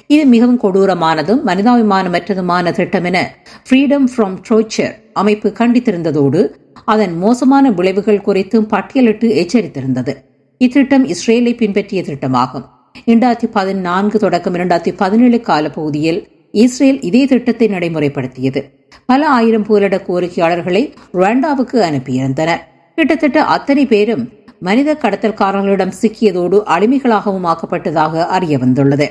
இது 0.06 0.24
மிகவும் 0.26 0.60
கொடூரமானதும் 0.60 1.42
மனிதாபிமானமற்றதுமான 1.46 2.72
திட்டம் 2.72 3.04
என 3.04 3.18
ஃப்ரீடம் 3.66 4.06
ஃப்ரம் 4.12 4.36
ட்ரோச்சர் 4.48 4.94
அமைப்பு 5.12 5.52
கண்டித்திருந்ததோடு 5.58 6.42
அதன் 6.84 7.18
மோசமான 7.18 7.70
விளைவுகள் 7.70 8.24
குறித்தும் 8.26 8.70
பட்டியலிட்டு 8.74 9.28
எச்சரித்திருந்தது. 9.42 10.14
இத்திட்டம் 10.60 11.06
இஸ்ரேலை 11.06 11.56
பின்பற்றிய 11.56 12.02
திட்டமாகும். 12.02 12.66
இரண்டாயிரத்தி 13.06 13.46
பதினான்கு 13.46 14.18
தொடக்கம் 14.18 14.54
இரண்டாயிரத்தி 14.54 14.92
பதினேழு 14.96 15.40
காலப்பகுதியில் 15.40 16.28
இஸ்ரேல் 16.50 17.00
இதே 17.00 17.26
திட்டத்தை 17.26 17.68
நடைமுறைப்படுத்தியது. 17.68 18.70
பல 19.06 19.28
ஆயிரம் 19.28 19.66
புகலிட 19.66 19.96
கோரிக்கையாளர்களை 20.08 20.92
ருவாண்டாவுக்கு 21.14 21.78
அனுப்பியிருந்தனர். 21.88 22.58
கிட்டத்தட்ட 22.94 23.44
அத்தனை 23.44 23.86
பேரும் 23.86 24.28
மனித 24.60 24.98
கடத்தல்காரர்களிடம் 25.00 25.92
சிக்கியதோடு 26.02 26.62
அடிமைகளாகவும் 26.66 27.52
ஆக்கப்பட்டதாக 27.52 28.26
அறிய 28.26 28.58
வந்துள்ளது. 28.58 29.10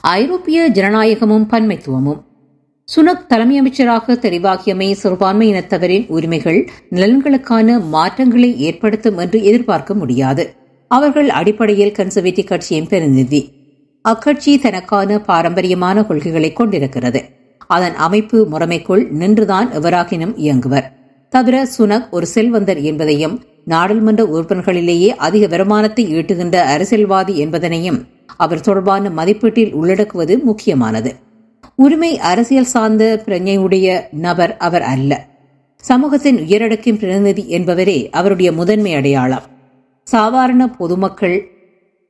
ஐரோப்பிய 0.00 0.70
ஜனநாயகமும் 0.70 1.46
பன்மைத்துவமும். 1.50 2.20
சுனக் 2.96 3.26
தலைமை 3.26 3.58
அமைச்சராக 3.58 4.12
தெரிவாகியமை 4.12 4.92
சிறுபான்மை 4.92 5.52
இனத்தவரின் 5.52 6.08
உரிமைகள் 6.08 6.70
நலன்களுக்கான 6.90 7.80
மாற்றங்களை 7.80 8.60
ஏற்படுத்தும் 8.60 9.18
என்று 9.18 9.44
எதிர்பார்க்க 9.44 9.94
முடியாது. 9.94 10.59
அவர்கள் 10.90 11.28
அடிப்படையில் 11.28 11.92
கன்சர்வேட்டிவ் 11.92 12.44
கட்சியின் 12.44 12.86
பிரதிநிதி. 12.86 13.52
அக்கட்சி 14.08 14.58
தனக்கான 14.58 15.18
பாரம்பரியமான 15.18 16.04
கொள்கைகளை 16.04 16.52
கொண்டிருக்கிறது. 16.52 17.24
அதன் 17.66 17.94
அமைப்பு 17.94 18.48
முறைமைக்குள் 18.52 19.08
நின்றுதான் 19.10 19.68
எவராகினும் 19.68 20.34
இயங்குவர். 20.36 20.84
தவிர 21.28 21.68
சுனக் 21.78 22.10
ஒரு 22.10 22.26
செல்வந்தர் 22.26 22.80
என்பதையும் 22.80 23.44
நாடாளுமன்ற 23.64 24.24
உறுப்பினர்களிலேயே 24.24 25.06
அதிக 25.06 25.46
வருமானத்தை 25.46 26.14
ஈட்டுகின்ற 26.14 26.54
அரசியல்வாதி 26.54 27.46
என்பதனையும் 27.46 28.00
அவர் 28.36 28.60
தொடர்பான 28.60 29.10
மதிப்பீட்டில் 29.10 29.74
உள்ளடக்குவது 29.74 30.42
முக்கியமானது. 30.42 31.14
உரிமை 31.76 32.18
அரசியல் 32.18 32.70
சார்ந்த 32.74 33.22
பிரஜையுடைய 33.26 34.00
நபர் 34.12 34.56
அவர் 34.56 34.82
அல்ல. 34.82 35.26
சமூகத்தின் 35.76 36.36
உயரடக்கின் 36.36 36.98
பிரதிநிதி 36.98 37.46
என்பவரே 37.48 38.10
அவருடைய 38.10 38.52
முதன்மை 38.52 38.94
அடையாளம். 38.94 39.58
சாதாரண 40.10 40.62
பொதுமக்கள் 40.78 41.38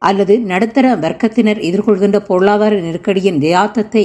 அல்லது 0.03 0.35
நடுத்தர 0.51 0.87
வர்க்கத்தினர் 0.97 1.61
எதிர்கொள்கின்ற 1.69 2.19
பொருளாதார 2.21 2.75
நெருக்கடியின் 2.81 3.41
யதார்த்தத்தை 3.45 4.05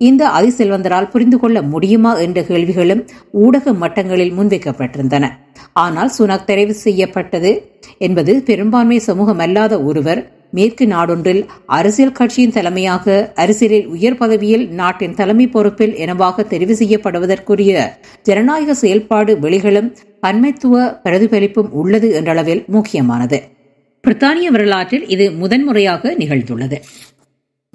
இந்த 0.00 0.22
அதிசெல்வந்தரால் 0.28 1.10
புரிந்து 1.12 1.36
கொள்ள 1.38 1.58
முடியுமா 1.62 2.12
என்ற 2.18 2.38
கேள்விகளும் 2.42 3.02
ஊடக 3.42 3.72
மட்டங்களில் 3.72 4.34
முன்வைக்கப்பட்டிருந்தன. 4.38 5.24
ஆனால் 5.76 6.10
சுனக் 6.18 6.48
தெரிவு 6.48 6.74
செய்யப்பட்டது 6.76 7.52
என்பது 7.98 8.32
பெரும்பான்மை 8.42 8.98
சமூகம் 8.98 9.38
அல்லாத 9.38 9.74
ஒருவர் 9.82 10.20
மேற்கு 10.50 10.84
நாடொன்றில் 10.86 11.40
அரசியல் 11.76 12.12
கட்சியின் 12.12 12.54
தலைமையாக 12.56 13.06
அரசியலில் 13.34 13.86
உயர் 13.86 14.18
பதவியில் 14.18 14.64
நாட்டின் 14.72 15.14
தலைமை 15.14 15.46
பொறுப்பில் 15.48 15.94
எனவாக 16.04 16.44
தெரிவு 16.52 16.74
செய்யப்படுவதற்குரிய 16.80 17.72
ஜனநாயக 18.22 18.74
செயல்பாடு 18.74 19.34
வெளிகளும் 19.38 19.88
பன்மைத்துவ 20.26 21.00
பிரதிபலிப்பும் 21.04 21.70
உள்ளது 21.70 22.22
என்றளவில் 22.22 22.66
முக்கியமானது. 22.66 23.42
பிரித்தானிய 24.04 24.46
வரலாற்றில் 24.46 25.08
இது 25.08 25.32
முதன்முறையாக 25.32 26.14
நிகழ்ந்துள்ளது. 26.18 26.76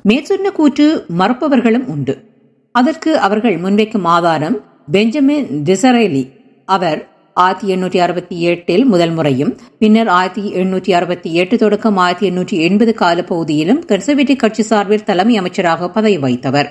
மேற்சொன்ன 0.01 0.51
கூற்று 0.51 1.05
மறுப்பவர்களும் 1.17 1.85
உண்டு. 1.85 2.23
அதற்கு 2.71 3.17
அவர்கள் 3.17 3.61
முன்வைக்கும் 3.61 4.03
ஆதாரம் 4.03 4.63
பெஞ்சமின் 4.91 5.63
டிசரேலி. 5.63 6.31
அவர் 6.65 7.09
ஆயிரத்தி 7.33 7.75
எண்ணூற்றி 7.75 8.01
அறுபத்தி 8.01 8.41
எட்டில் 8.41 8.85
முதல் 8.85 9.11
முறையும் 9.11 9.57
பின்னர் 9.79 10.07
ஆயிரத்தி 10.07 10.53
எண்ணூற்றி 10.53 10.91
அறுபத்தி 10.91 11.33
எட்டு 11.33 11.57
தொடக்கம் 11.57 11.97
ஆயிரத்தி 11.97 12.29
எண்ணூற்றி 12.29 12.61
எண்பது 12.61 12.93
கால 12.93 13.23
பகுதியிலும் 13.23 13.85
கன்சர்வேட்டிவ் 13.85 14.35
கட்சி 14.35 14.63
சார்பில் 14.63 15.03
தலைமை 15.03 15.37
அமைச்சராக 15.37 15.89
பதவி 15.89 16.17
வகித்தவர். 16.17 16.65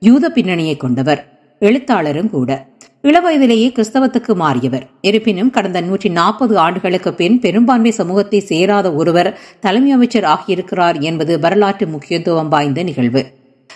யூத 0.00 0.30
பின்னணியை 0.30 0.76
கொண்டவர். 0.76 1.38
எழுத்தாளரும் 1.58 2.30
கூட. 2.30 2.69
இளவயதிலேயே 3.04 3.68
கிறிஸ்தவத்துக்கு 3.76 4.32
மாறியவர். 4.40 4.82
இருப்பினும் 5.08 5.50
கடந்த 5.50 5.80
நூற்றி 5.80 6.08
நாற்பது 6.08 6.54
ஆண்டுகளுக்கு 6.58 7.10
பின் 7.20 7.38
பெரும்பான்மை 7.44 7.90
சமூகத்தை 7.90 8.40
சேராத 8.40 8.86
ஒருவர் 8.92 9.30
தலைமை 9.64 9.90
அமைச்சர் 9.92 10.26
ஆகியிருக்கிறார் 10.32 10.98
என்பது 11.00 11.38
வரலாற்று 11.44 11.86
முக்கியத்துவம் 11.86 12.50
வாய்ந்த 12.54 12.82
நிகழ்வு. 12.82 13.22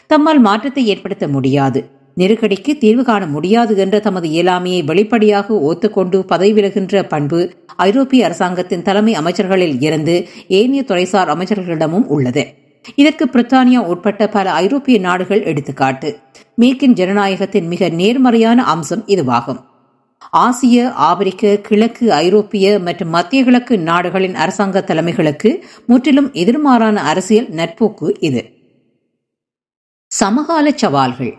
தம்மால் 0.07 0.41
மாற்றத்தை 0.47 0.83
ஏற்படுத்த 0.87 1.29
முடியாது. 1.29 1.81
நெருக்கடிக்கு 2.17 2.73
தீர்வு 2.83 3.05
காண 3.05 3.23
முடியாது 3.27 3.77
என்ற 3.77 3.99
தமது 4.01 4.29
இயலாமையை 4.29 4.83
வெளிப்படையாக 4.91 5.57
ஒத்துக்கொண்டு 5.71 6.21
பதவி 6.33 6.53
விலகின்ற 6.59 7.03
பண்பு 7.15 7.41
ஐரோப்பிய 7.87 8.27
அரசாங்கத்தின் 8.29 8.85
தலைமை 8.91 9.15
அமைச்சர்களில் 9.23 9.83
இருந்து 9.89 10.17
ஏனைய 10.59 10.85
துறைசார் 10.91 11.33
அமைச்சர்களிடமும் 11.37 12.07
உள்ளது. 12.17 12.45
இதற்கு 12.95 13.25
பிரித்தானியா 13.25 13.79
உட்பட்ட 13.79 14.29
பல 14.29 14.53
ஐரோப்பிய 14.53 14.99
நாடுகள் 14.99 15.43
எடுத்துக்காட்டு. 15.43 16.19
மேற்கின் 16.61 16.93
ஜனநாயகத்தின் 16.93 17.67
மிக 17.67 17.89
நேர்மறையான 17.89 18.65
அம்சம் 18.65 19.03
இதுவாகும். 19.07 19.65
ஆசிய 20.31 20.93
ஆப்பிரிக்க 20.93 21.57
கிழக்கு 21.57 22.13
ஐரோப்பிய 22.13 22.79
மற்றும் 22.79 23.09
மத்திய 23.09 23.45
கிழக்கு 23.45 23.79
நாடுகளின் 23.79 24.35
அரசாங்க 24.35 24.85
தலைமைகளுக்கு 24.87 25.61
முற்றிலும் 25.87 26.31
எதிர்மாறான 26.33 26.95
அரசியல் 26.95 27.49
நட்போக்கு 27.49 28.17
இது. 28.21 28.53
சமகால 30.07 30.71
சவால்கள். 30.71 31.35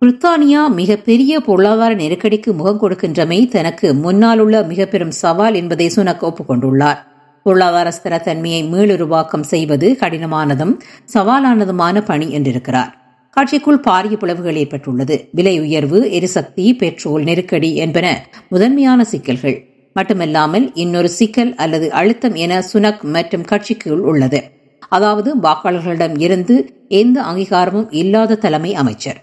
பிரித்தானியா 0.00 0.70
மிகப்பெரிய 0.70 1.40
பொருளாதார 1.40 1.94
நெருக்கடிக்கு 1.94 2.52
முகம் 2.52 2.80
கொடுக்கின்றமை 2.80 3.48
தனக்கு 3.48 3.94
முன்னாலுள்ள 3.94 4.62
மிக 4.62 4.86
பெரும் 4.86 5.10
சவால் 5.10 5.54
என்பதை 5.54 5.92
சுனக் 5.96 6.24
ஒப்புக்கொண்டுள்ளார். 6.24 6.98
பொருளாதார 7.42 7.92
ஸ்திரத்தன்மையை 8.02 8.62
மீளுருவாக்கம் 8.72 9.40
செய்வது 9.40 9.96
கடினமானதும் 10.00 10.78
சவாலானதுமான 11.14 12.00
பணி 12.00 12.38
என்றிருக்கிறார். 12.38 12.92
காட்சிக்குள் 13.36 13.82
பாரிய 13.88 14.16
பிளவுகள் 14.16 14.56
ஏற்பட்டுள்ளது. 14.56 15.28
விலை 15.32 15.60
உயர்வு 15.60 16.12
எரிசக்தி 16.12 16.76
பெட்ரோல் 16.76 17.22
நெருக்கடி 17.22 17.76
என்பன 17.76 18.28
முதன்மையான 18.48 19.04
சிக்கல்கள். 19.04 19.66
மட்டுமல்லாமல் 19.94 20.70
இன்னொரு 20.74 21.08
சிக்கல் 21.08 21.54
அல்லது 21.54 21.92
அழுத்தம் 21.92 22.34
என 22.34 22.62
சுனக் 22.72 23.02
மற்றும் 23.02 23.44
கட்சிக்குள் 23.50 24.04
உள்ளது. 24.10 24.50
அதாவது 24.88 25.36
வாக்காளர்களிடம் 25.36 26.20
இருந்து 26.20 26.84
எந்த 26.88 27.22
அங்கீகாரமும் 27.22 27.86
இல்லாத 27.90 28.34
தலைமை 28.34 28.74
அமைச்சர். 28.74 29.22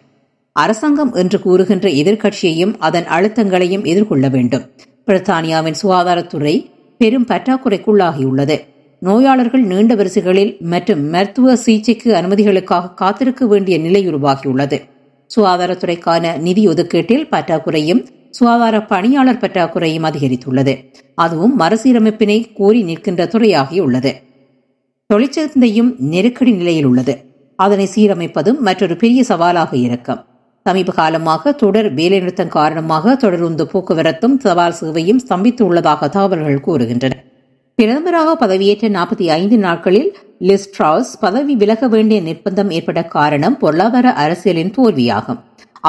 அரசாங்கம் 0.52 1.14
என்று 1.14 1.42
கூறுகின்ற 1.42 1.90
எதிர்க்கட்சியையும் 1.90 2.76
அதன் 2.80 3.04
அழுத்தங்களையும் 3.04 3.86
எதிர்கொள்ள 3.86 4.30
வேண்டும். 4.30 4.70
பிரித்தானியாவின் 5.08 5.76
சுகாதாரத்துறை 5.84 6.74
பெரும் 6.98 7.28
பற்றாக்குறைக்குள்ளாகியுள்ளது. 7.28 8.60
நோயாளர்கள் 9.00 9.62
நீண்ட 9.62 9.96
வரிசைகளில் 9.96 10.58
மற்றும் 10.60 11.10
மருத்துவ 11.10 11.56
சிகிச்சைக்கு 11.56 12.14
அனுமதிகளுக்காக 12.14 12.94
காத்திருக்க 12.94 13.46
வேண்டிய 13.46 13.78
நிலை 13.78 14.10
உருவாகியுள்ளது. 14.10 14.82
சுகாதாரத்துறைக்கான 15.36 16.38
நிதி 16.40 16.68
ஒதுக்கீட்டில் 16.68 17.28
பற்றாக்குறையும் 17.32 18.06
சுகாதார 18.30 18.86
பணியாளர் 18.86 19.38
பற்றாக்குறையும் 19.38 20.04
அதிகரித்துள்ளது. 20.04 20.74
அதுவும் 21.16 21.60
மறுசீரமைப்பினை 21.60 22.46
கோரி 22.54 22.82
நிற்கின்ற 22.82 23.26
துறையாகியுள்ளது. 23.26 24.14
தொழிற்சந்தையும் 25.14 25.96
நெருக்கடி 25.98 26.52
நிலையில் 26.52 26.86
உள்ளது. 26.86 27.26
அதனை 27.56 27.90
சீரமைப்பதும் 27.96 28.60
மற்றொரு 28.60 28.96
பெரிய 28.96 29.24
சவாலாக 29.24 29.78
இருக்கும் 29.78 30.24
சமீப 30.66 30.92
காலமாக 30.92 31.52
தொடர் 31.62 31.88
வேலைநிறுத்தம் 31.98 32.54
காரணமாக 32.56 33.14
தொடருந்து 33.24 33.64
போக்குவரத்தும் 33.72 34.36
சவால் 34.46 34.78
சேவையும் 34.80 35.20
ஸ்தம்பித்து 35.24 35.62
உள்ளதாக 35.62 36.08
தகவல்கள் 36.16 36.64
கூறுகின்றன. 36.68 37.14
பிரதமராக 37.80 38.30
பதவியேற்ற 38.44 38.88
நாற்பத்தி 38.96 39.26
ஐந்து 39.40 39.58
நாட்களில் 39.66 40.10
லிஸ்ட்ராஸ் 40.48 41.12
பதவி 41.24 41.56
விலக 41.64 41.88
வேண்டிய 41.88 42.20
நிர்பந்தம் 42.22 42.72
ஏற்பட்ட 42.78 43.04
காரணம் 43.18 43.58
பொருளாதார 43.64 44.14
அரசியலின் 44.24 44.74
தோல்வியாகும். 44.78 45.40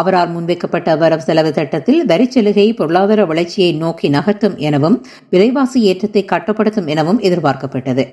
அவரால் 0.00 0.30
முன்வைக்கப்பட்ட 0.35 0.97
வரவு 1.02 1.25
செலவு 1.28 1.52
திட்டத்தில் 1.59 2.02
வரிச்சலுகை 2.12 2.66
பொருளாதார 2.80 3.25
வளர்ச்சியை 3.33 3.73
நோக்கி 3.85 4.11
நகர்த்தும் 4.16 4.56
எனவும் 4.68 4.99
விலைவாசி 5.30 5.80
ஏற்றத்தை 5.92 6.25
கட்டுப்படுத்தும் 6.35 6.90
எனவும் 6.95 7.23
எதிர்பார்க்கப்பட்டது. 7.28 8.06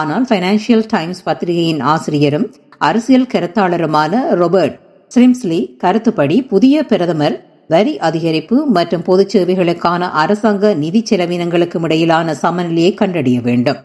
ஆனால் 0.00 0.26
பைனான்சியல் 0.30 0.86
டைம்ஸ் 0.94 1.24
பத்திரிகையின் 1.24 1.82
ஆசிரியரும் 1.94 2.48
அரசியல் 2.88 3.30
கருத்தாளருமான 3.34 4.22
ரொபர்ட் 4.42 4.78
ஸ்ரிம்ஸ்லி 5.14 5.58
கருத்துப்படி 5.82 6.36
புதிய 6.42 6.76
பிரதமர் 6.90 7.34
வரி 7.72 7.92
அதிகரிப்பு 8.06 8.56
மற்றும் 8.76 9.04
பொதுச் 9.08 9.32
சேவைகளுக்கான 9.34 10.08
அரசாங்க 10.22 10.72
நிதி 10.74 11.00
செலவினங்களுக்கும் 11.10 11.84
இடையிலான 11.86 12.34
சமநிலையை 12.34 12.94
கண்டறிய 12.94 13.38
வேண்டும். 13.40 13.78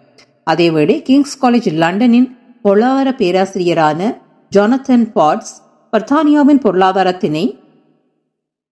அதேவேளை 0.51 0.95
கிங்ஸ் 1.07 1.37
காலேஜ் 1.41 1.69
லண்டனின் 1.83 2.27
பொருளாதார 2.61 3.11
பேராசிரியரான 3.19 4.09
ஜொனத்தன் 4.51 5.05
பாட்ஸ் 5.17 5.53
பர்தானியாவின் 5.93 6.61
பொருளாதாரத்தினை 6.65 7.45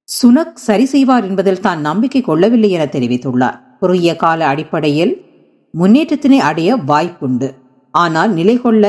சுனக் 0.08 0.58
சரி 0.68 0.88
செய்வார் 0.94 1.28
என்பதில் 1.30 1.64
தான் 1.68 1.82
நம்பிக்கை 1.82 2.24
கொள்ளவில்லை 2.30 2.72
என 2.78 2.90
தெரிவித்துள்ளார். 2.96 3.60
குறுகிய 3.80 4.16
கால 4.16 4.40
அடிப்படையில் 4.54 5.14
முன்னேற்றத்தினை 5.74 6.42
அடைய 6.50 6.70
வாய்ப்புண்டு. 6.92 7.52
ஆனால் 7.94 8.34
நிலை 8.40 8.58
கொள்ள 8.66 8.84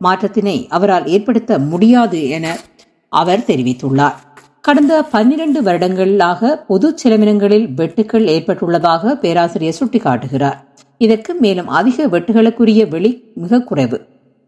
மாற்றத்தினை 0.00 0.56
அவரால் 0.76 1.06
ஏற்படுத்த 1.14 1.58
முடியாது 1.72 2.20
என 2.28 2.46
அவர் 3.20 3.46
தெரிவித்துள்ளார். 3.46 4.18
கடந்த 4.60 5.02
பன்னிரண்டு 5.02 5.62
வருடங்களாக 5.62 6.64
பொது 6.68 6.94
செலவினங்களில் 7.02 7.66
வெட்டுக்கள் 7.76 8.26
ஏற்பட்டுள்ளதாக 8.34 9.14
பேராசிரியர் 9.14 9.80
சுட்டிக்காட்டுகிறார். 9.80 10.58
இதற்கு 10.98 11.34
மேலும் 11.34 11.68
அதிக 11.68 12.06
வெட்டுகளுக்குரிய 12.06 12.88
வெளி 12.88 13.10
மிக 13.34 13.60
குறைவு. 13.60 13.98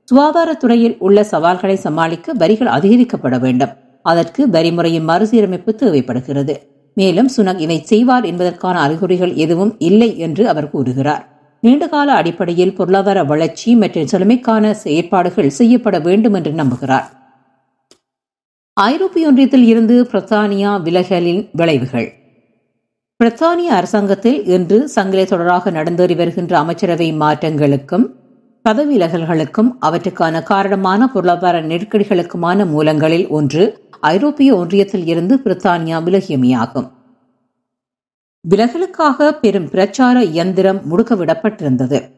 சுகாதாரத்துறையில் 0.09 0.97
உள்ள 0.99 1.25
சவால்களை 1.25 1.77
சமாளிக்க 1.77 2.33
வரிகள் 2.33 2.69
அதிகரிக்கப்பட 2.69 3.39
வேண்டும். 3.39 3.75
அதற்கு 4.03 4.43
வரிமுறையின் 4.47 5.09
மறுசீரமைப்பு 5.11 5.75
தேவைப்படுகிறது. 5.75 6.55
மேலும் 6.95 7.31
சுனக் 7.37 7.59
இதை 7.59 7.79
செய்வார் 7.85 8.25
என்பதற்கான 8.25 8.77
அறிகுறிகள் 8.81 9.35
எதுவும் 9.35 9.73
இல்லை 9.79 10.11
என்று 10.19 10.49
அவர் 10.49 10.71
கூறுகிறார். 10.71 11.25
நீண்டகால 11.61 12.13
அடிப்படையில் 12.13 12.77
பொருளாதார 12.77 13.25
வளர்ச்சி 13.25 13.71
மற்றும் 13.75 14.11
செழுமைக்கான 14.13 14.71
செயற்பாடுகள் 14.85 15.57
செய்யப்பட 15.61 15.99
வேண்டும் 15.99 16.37
என்று 16.39 16.53
நம்புகிறார். 16.53 17.07
ஐரோப்பிய 18.77 19.33
ஒன்றியத்தில் 19.33 19.63
இருந்து 19.63 20.09
பிரித்தானியா 20.13 20.83
விலகலின் 20.83 21.49
விளைவுகள். 21.53 22.13
பிரித்தானிய 23.25 23.77
அரசாங்கத்தில் 23.79 24.45
இன்று 24.47 24.89
சங்கிலி 24.89 25.23
தொடராக 25.23 25.71
நடந்தேறி 25.71 26.17
வருகின்ற 26.17 26.59
அமைச்சரவை 26.59 27.13
மாற்றங்களுக்கும் 27.13 28.13
பதவி 28.63 28.99
விலகல்களுக்கும் 28.99 29.71
அவற்றுக்கான 29.81 30.43
காரணமான 30.43 31.09
பொருளாதார 31.09 31.63
நெருக்கடிகளுக்குமான 31.63 32.67
மூலங்களில் 32.67 33.29
ஒன்று 33.29 33.89
ஐரோப்பிய 34.01 34.55
ஒன்றியத்தில் 34.55 35.07
இருந்து 35.07 35.41
பிரித்தானியா 35.45 36.01
விலகியமையாகும். 36.09 36.91
விலகலுக்காக 38.49 39.33
பெரும் 39.33 39.69
பிரச்சார 39.69 40.25
இயந்திரம் 40.25 40.81
முடுக்கவிடப்பட்டிருந்தது. 40.91 42.09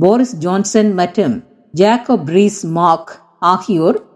போரிஸ் 0.00 0.36
ஜான்சன் 0.36 0.94
மற்றும் 0.94 1.44
ஜாக்கோ 1.76 2.24
பிரீஸ் 2.24 2.66
மார்க் 2.70 3.20
ஆகியோர் 3.38 4.12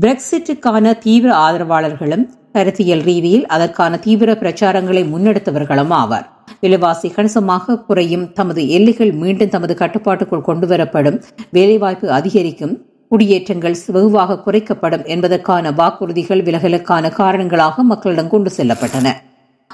பிரெக்சிட்டுக்கான 0.00 0.98
தீவிர 0.98 1.34
ஆதரவாளர்களும் 1.34 2.28
கருத்தியல் 2.52 3.00
ரீதியில் 3.00 3.46
அதற்கான 3.46 3.98
தீவிர 3.98 4.32
பிரச்சாரங்களை 4.32 5.02
முன்னெடுத்தவர்களும் 5.04 5.92
ஆவார். 5.92 6.24
விலைவாசி 6.60 7.08
கணிசமாக 7.10 7.78
குறையும் 7.78 8.32
தமது 8.32 8.68
எல்லைகள் 8.68 9.12
மீண்டும் 9.12 9.48
தமது 9.48 9.74
கட்டுப்பாட்டுக்குள் 9.74 10.44
கொண்டுவரப்படும். 10.46 11.22
வேலைவாய்ப்பு 11.50 12.10
அதிகரிக்கும். 12.10 12.86
குடியேற்றங்கள் 13.08 13.76
வெகுவாக 13.86 14.42
குறைக்கப்படும் 14.46 15.04
என்பதற்கான 15.06 15.70
வாக்குறுதிகள் 15.70 16.42
விலகலுக்கான 16.42 17.10
காரணங்களாக 17.10 17.82
மக்களிடம் 17.82 18.28
கொண்டு 18.28 18.50
செல்லப்பட்டன. 18.56 19.12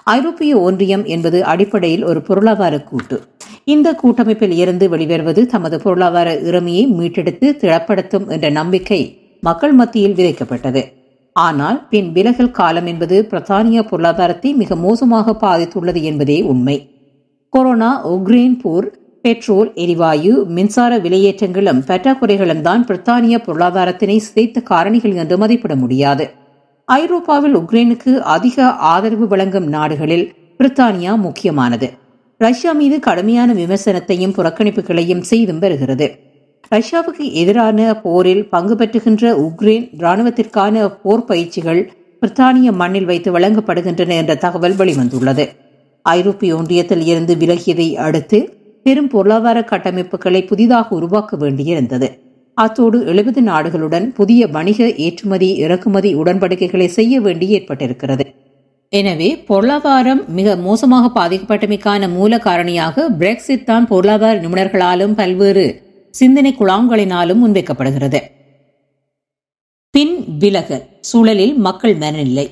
ஐரோப்பிய 0.04 0.60
ஒன்றியம் 0.60 1.04
என்பது 1.04 1.44
அடிப்படையில் 1.44 2.04
ஒரு 2.04 2.22
பொருளாதார 2.22 2.80
கூட்டு. 2.80 3.22
இந்த 3.64 3.94
கூட்டமைப்பில் 3.94 4.52
இருந்து 4.52 4.96
வெளிவருவது 4.96 5.46
தமது 5.46 5.80
பொருளாதார 5.80 6.38
இறமையை 6.38 6.86
மீட்டெடுத்து 6.86 7.56
திடப்படுத்தும் 7.60 8.28
என்ற 8.28 8.48
நம்பிக்கை 8.48 9.27
மக்கள் 9.42 9.72
மத்தியில் 9.72 10.14
விதைக்கப்பட்டது. 10.14 10.82
ஆனால் 11.32 11.88
பின் 11.88 12.12
விலகல் 12.12 12.50
காலம் 12.50 12.86
என்பது 12.86 13.26
பிரித்தானிய 13.30 13.82
பொருளாதாரத்தை 13.82 14.54
மிக 14.54 14.76
மோசமாக 14.76 15.36
பாதித்துள்ளது 15.40 16.02
என்பதே 16.02 16.42
உண்மை. 16.42 16.76
கொரோனா 17.48 18.08
உக்ரைன் 18.08 18.56
போர் 18.62 18.88
பெட்ரோல் 19.22 19.70
எரிவாயு 19.74 20.32
மின்சார 20.46 20.98
விலையேற்றங்களும் 20.98 21.80
பற்றாக்குறைகளும் 21.86 22.60
தான் 22.60 22.86
பிரித்தானிய 22.86 23.36
பொருளாதாரத்தினை 23.46 24.16
சிதைத்த 24.16 24.62
காரணிகள் 24.70 25.14
என்று 25.14 25.38
மதிப்பிட 25.38 25.74
முடியாது. 25.76 26.26
ஐரோப்பாவில் 26.84 27.56
உக்ரைனுக்கு 27.56 28.12
அதிக 28.18 28.66
ஆதரவு 28.72 29.26
வழங்கும் 29.26 29.68
நாடுகளில் 29.68 30.26
பிரித்தானியா 30.58 31.16
முக்கியமானது. 31.16 31.88
ரஷ்யா 32.40 32.72
மீது 32.72 33.00
கடுமையான 33.00 33.52
விமர்சனத்தையும் 33.52 34.34
புறக்கணிப்புகளையும் 34.36 35.20
செய்தும் 35.20 35.58
வருகிறது. 35.58 36.06
ரஷ்யாவுக்கு 36.72 37.26
எதிரான 37.32 37.94
போரில் 38.02 38.42
பங்கு 38.48 38.74
பெற்றுகின்ற 38.74 39.30
உக்ரைன் 39.44 39.86
ராணுவத்திற்கான 39.98 40.88
போர் 41.02 41.24
பயிற்சிகள் 41.24 41.80
பிரித்தானிய 42.22 42.68
மண்ணில் 42.72 43.04
வைத்து 43.04 43.30
வழங்கப்படுகின்றன 43.36 44.14
என்ற 44.14 44.32
தகவல் 44.34 44.76
வெளிவந்துள்ளது. 44.76 45.44
ஐரோப்பிய 46.06 46.50
ஒன்றியத்தில் 46.54 47.04
இருந்து 47.06 47.34
விலகியதை 47.34 47.88
அடுத்து 48.06 48.38
பெரும் 48.86 49.08
பொருளாதார 49.08 49.58
கட்டமைப்புகளை 49.62 50.40
புதிதாக 50.46 50.94
உருவாக்க 50.96 51.36
வேண்டியிருந்தது. 51.36 52.08
அத்தோடு 52.56 52.98
எழுபது 53.06 53.40
நாடுகளுடன் 53.42 54.06
புதிய 54.12 54.46
வணிக 54.46 54.88
ஏற்றுமதி 55.06 55.50
இறக்குமதி 55.56 56.10
உடன்படிக்கைகளை 56.14 56.88
செய்ய 56.88 57.20
வேண்டி 57.20 57.46
ஏற்பட்டிருக்கிறது. 57.58 58.24
எனவே 58.92 59.28
பொருளாதாரம் 59.48 60.22
மிக 60.28 60.56
மோசமாக 60.56 61.06
பாதிக்கப்பட்டமைக்கான 61.20 62.08
மூல 62.08 62.36
காரணியாக 62.36 63.06
பிரெக்சிட் 63.20 63.64
தான் 63.64 63.86
பொருளாதார 63.86 64.34
நிபுணர்களாலும் 64.40 65.14
பல்வேறு 65.14 65.66
சிந்தனை 66.20 66.50
குழாம்களினாலும் 66.54 67.40
முன்வைக்கப்படுகிறது. 67.42 68.20
பின் 69.94 70.14
விலகல் 70.38 70.84
சூழலில் 71.00 71.54
மக்கள் 71.56 71.94
மனநிலை. 71.94 72.46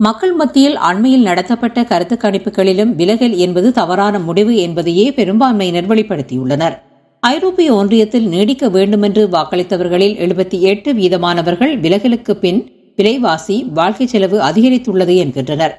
மக்கள் 0.00 0.32
மத்தியில் 0.32 0.76
அண்மையில் 0.76 1.22
நடத்தப்பட்ட 1.22 1.84
கருத்து 1.84 2.16
கணிப்புகளிலும் 2.16 2.92
விலகல் 2.94 3.36
என்பது 3.36 3.72
தவறான 3.72 4.18
முடிவு 4.18 4.56
என்பதையே 4.56 5.06
பெரும்பான்மையினர் 5.12 5.88
வெளிப்படுத்தியுள்ளனர். 5.88 6.76
ஐரோப்பிய 7.20 7.74
ஒன்றியத்தில் 7.74 8.28
நீடிக்க 8.28 8.68
வேண்டுமென்று 8.68 9.22
வாக்களித்தவர்களில் 9.26 10.16
எழுபத்தி 10.24 10.58
எட்டு 10.60 10.92
வீதமானவர்கள் 10.92 11.74
விலகலுக்கு 11.84 12.32
பின் 12.34 12.60
விலைவாசி 12.96 13.56
வாழ்க்கை 13.74 14.06
செலவு 14.06 14.38
அதிகரித்துள்ளது 14.40 15.14
என்கின்றனர். 15.16 15.74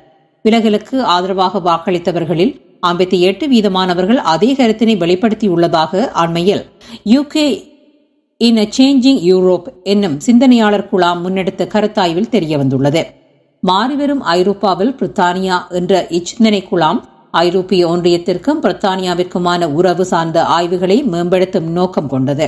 விலகலுக்கு 0.45 1.01
ஆதரவாக 1.15 1.61
வாக்களித்தவர்களில் 1.69 2.53
ஐம்பத்தி 2.81 3.19
எட்டு 3.19 3.47
வீதமானவர்கள் 3.47 4.15
அதே 4.15 4.53
கருத்தினை 4.53 4.95
வெளிப்படுத்தியுள்ளதாக 5.03 6.07
அண்மையில் 6.23 6.63
UK 7.05 7.73
in 8.37 8.57
a 8.57 8.67
changing 8.77 9.21
Europe 9.31 9.67
என்னும் 9.83 10.19
சிந்தனையாளர் 10.19 10.89
குழாம் 10.89 11.21
முன்னெடுத்த 11.25 11.67
கருத்தாய்வில் 11.73 12.31
தெரியவந்துள்ளது. 12.31 13.03
மாறிவரும் 13.63 14.19
ஐரோப்பாவில் 14.19 14.95
பிரித்தானியா 14.99 15.57
என்ற 15.69 16.07
இச்சிந்தனை 16.09 16.67
குழாம் 16.67 17.03
ஐரோப்பிய 17.31 17.87
ஒன்றியத்திற்கும் 17.87 18.61
பிரித்தானியாவிற்குமான 18.61 19.71
உறவு 19.73 20.05
சார்ந்த 20.05 20.43
ஆய்வுகளை 20.43 21.03
மேம்படுத்தும் 21.03 21.71
நோக்கம் 21.71 22.07
கொண்டது. 22.07 22.47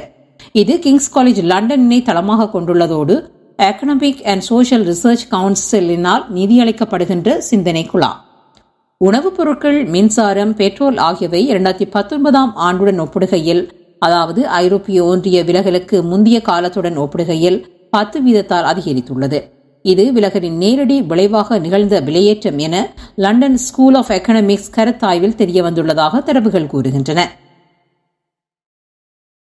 இது 0.52 0.80
கிங்ஸ் 0.80 1.20
காலேஜ் 1.20 1.42
லண்டனினை 1.44 2.02
தளமாக 2.02 2.50
கொண்டுள்ளதோடு 2.54 3.16
எக்கனாமிக் 3.58 4.22
அண்ட் 4.24 4.42
சோஷியல் 4.42 4.86
ரிசர்ச் 4.86 5.26
கவுன்சிலினால் 5.32 6.24
நிதியளிக்கப்படுகின்ற 6.36 7.38
சிந்தனை 7.38 7.86
குழாம். 7.86 8.26
உணவுப் 9.00 9.38
பொருட்கள் 9.38 9.86
மின்சாரம் 9.86 10.54
பெட்ரோல் 10.56 10.98
ஆகியவை 10.98 11.50
இரண்டாயிரத்தி 11.50 11.90
பத்தொன்பதாம் 11.90 12.54
ஆண்டுடன் 12.58 13.02
ஒப்பிடுகையில் 13.04 13.70
அதாவது 14.00 14.48
ஐரோப்பிய 14.48 15.04
ஒன்றிய 15.04 15.44
விலகலுக்கு 15.44 16.02
முந்தைய 16.02 16.42
காலத்துடன் 16.42 16.98
ஒப்பிடுகையில் 17.00 17.64
பத்து 17.90 18.20
வீதத்தால் 18.22 18.70
அதிகரித்துள்ளது. 18.72 19.40
இது 19.82 20.14
விலகலின் 20.14 20.58
நேரடி 20.58 21.02
விளைவாக 21.02 21.60
நிகழ்ந்த 21.60 22.02
விலையேற்றம் 22.02 22.58
என 22.58 22.94
லண்டன் 23.16 23.58
ஸ்கூல் 23.58 23.94
ஆஃப் 23.94 24.10
எக்கனாமிக்ஸ் 24.10 24.72
கருத்தாய்வில் 24.76 25.38
தெரியவந்துள்ளதாக 25.42 26.24
தரவுகள் 26.24 26.66
கூறுகின்றன. 26.66 27.24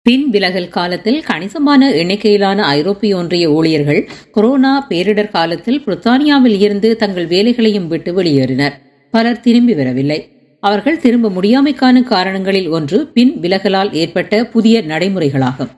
பின் 0.02 0.30
விலகல் 0.30 0.68
காலத்தில் 0.68 1.22
கணிசமான 1.22 1.90
எண்ணிக்கையிலான 1.90 2.64
ஐரோப்பிய 2.64 3.16
ஒன்றிய 3.16 3.50
ஊழியர்கள் 3.50 4.08
கொரோனா 4.32 4.86
பேரிடர் 4.88 5.30
காலத்தில் 5.30 5.82
பிரித்தானியாவில் 5.86 6.58
இருந்து 6.58 6.96
தங்கள் 6.96 7.26
வேலைகளையும் 7.26 7.88
விட்டு 7.88 8.22
வெளியேறினர். 8.22 8.84
பலர் 9.16 9.44
திரும்பி 9.46 9.74
வரவில்லை. 9.74 10.20
அவர்கள் 10.62 11.02
திரும்ப 11.04 11.26
முடியாமைக்கான 11.36 12.02
காரணங்களில் 12.12 12.68
ஒன்று 12.68 12.98
பின் 13.16 13.32
விலகலால் 13.42 13.90
ஏற்பட்ட 14.02 14.44
புதிய 14.54 14.76
நடைமுறைகளாகும். 14.92 15.70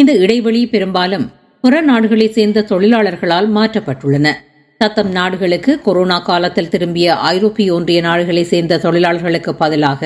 இந்த 0.00 0.12
இடைவெளி 0.24 0.62
பெரும்பாலும் 0.74 1.26
புற 1.64 1.80
நாடுகளைச் 1.80 2.36
சேர்ந்த 2.36 2.66
தொழிலாளர்களால் 2.70 3.48
மாற்றப்பட்டுள்ளன. 3.56 4.26
தத்தம் 4.80 5.10
நாடுகளுக்கு 5.10 5.72
கொரோனா 5.80 6.16
காலத்தில் 6.18 6.68
திரும்பிய 6.68 7.14
ஐரோப்பிய 7.32 7.74
ஒன்றிய 7.74 8.00
நாடுகளைச் 8.00 8.50
சேர்ந்த 8.52 8.78
தொழிலாளர்களுக்கு 8.78 9.52
பதிலாக 9.54 10.02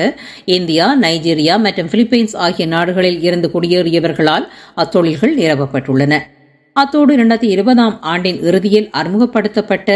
இந்தியா 0.57 0.85
நைஜீரியா 1.01 1.55
மற்றும் 1.59 1.89
பிலிப்பைன்ஸ் 1.89 2.35
ஆகிய 2.45 2.67
நாடுகளில் 2.67 3.19
இருந்து 3.21 3.47
குடியேறியவர்களால் 3.55 4.45
அத்தொழில்கள் 4.75 5.33
நிரப்பப்பட்டுள்ளன 5.41 6.13
அத்தோடு 6.73 7.17
இரண்டாயிரத்தி 7.17 7.43
இருபதாம் 7.43 8.01
ஆண்டின் 8.01 8.39
இறுதியில் 8.41 8.89
அறிமுகப்படுத்தப்பட்ட 8.93 9.89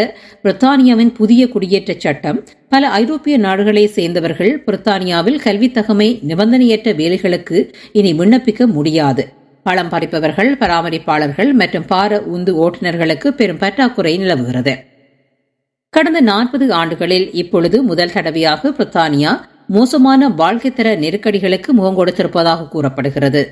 பிரித்தானியாவின் 0.44 1.12
புதிய 1.14 1.48
குடியேற்ற 1.48 1.96
சட்டம் 1.98 2.44
பல 2.70 2.90
ஐரோப்பிய 2.90 3.38
நாடுகளைச் 3.38 3.90
சேர்ந்தவர்கள் 3.90 4.64
பிரித்தானியாவில் 4.66 5.40
கல்வித்தகமை 5.44 6.08
நிபந்தனையற்ற 6.30 6.92
வேலைகளுக்கு 7.02 7.74
இனி 7.92 8.14
விண்ணப்பிக்க 8.14 8.66
முடியாது. 8.66 9.24
பழம் 9.64 9.90
பறிப்பவர்கள் 9.90 10.52
பராமரிப்பாளர்கள் 10.60 11.54
மற்றும் 11.54 11.86
பார 11.86 12.22
உந்து 12.22 12.54
ஓட்டுநர்களுக்கு 12.64 13.28
பெரும் 13.28 13.58
பற்றாக்குறை 13.58 14.18
நிலவுகிறது. 14.18 14.76
கடந்த 15.90 16.22
நாற்பது 16.22 16.74
ஆண்டுகளில் 16.74 17.32
இப்பொழுது 17.34 17.84
முதல் 17.84 18.12
தடவையாக 18.12 18.70
பிரித்தானியா 18.70 19.40
மோசமான 19.68 20.30
வாழ்க்கை 20.30 20.74
தர 20.74 20.96
நெருக்கடிகளுக்கு 20.96 21.68
முகம் 21.68 21.98
கொடுத்திருப்பதாக 21.98 22.68
கூறப்படுகிறது. 22.68 23.44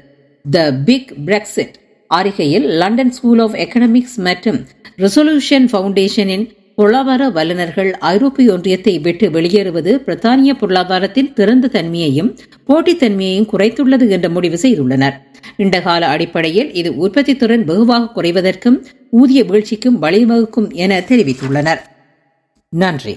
த 0.51 0.73
பிக் 0.85 1.13
பிரெக்சிட் 1.25 1.73
அறிக்கையில் 2.17 2.65
லண்டன் 2.81 3.13
ஸ்கூல் 3.17 3.39
ஆஃப் 3.39 3.55
எக்கனாமிக்ஸ் 3.65 4.17
மற்றும் 4.27 4.59
ரெசல்யூஷன் 4.97 5.67
பவுண்டேஷனின் 5.71 6.45
பொருளாதார 6.75 7.23
வல்லுநர்கள் 7.29 7.89
ஐரோப்பிய 8.11 8.53
ஒன்றியத்தை 8.53 8.93
விட்டு 9.01 9.25
வெளியேறுவது 9.31 9.91
பிரித்தானிய 10.05 10.51
பொருளாதாரத்தின் 10.53 11.33
திறந்த 11.33 11.67
தன்மையையும் 11.67 12.29
போட்டித்தன்மையையும் 12.69 13.49
குறைத்துள்ளது 13.53 14.05
என்ற 14.09 14.29
முடிவு 14.29 14.57
செய்துள்ளனர். 14.63 15.17
நீண்டகால 15.57 16.07
அடிப்படையில் 16.07 16.69
இது 16.73 16.89
உற்பத்தி 16.97 17.35
திறன் 17.35 17.65
வெகுவாக 17.65 18.11
குறைவதற்கும் 18.15 18.77
ஊதிய 19.11 19.43
வீழ்ச்சிக்கும் 19.43 19.99
வழிவகுக்கும் 20.01 20.69
என 20.83 20.99
தெரிவித்துள்ளனர். 21.09 21.81
நன்றி. 22.73 23.15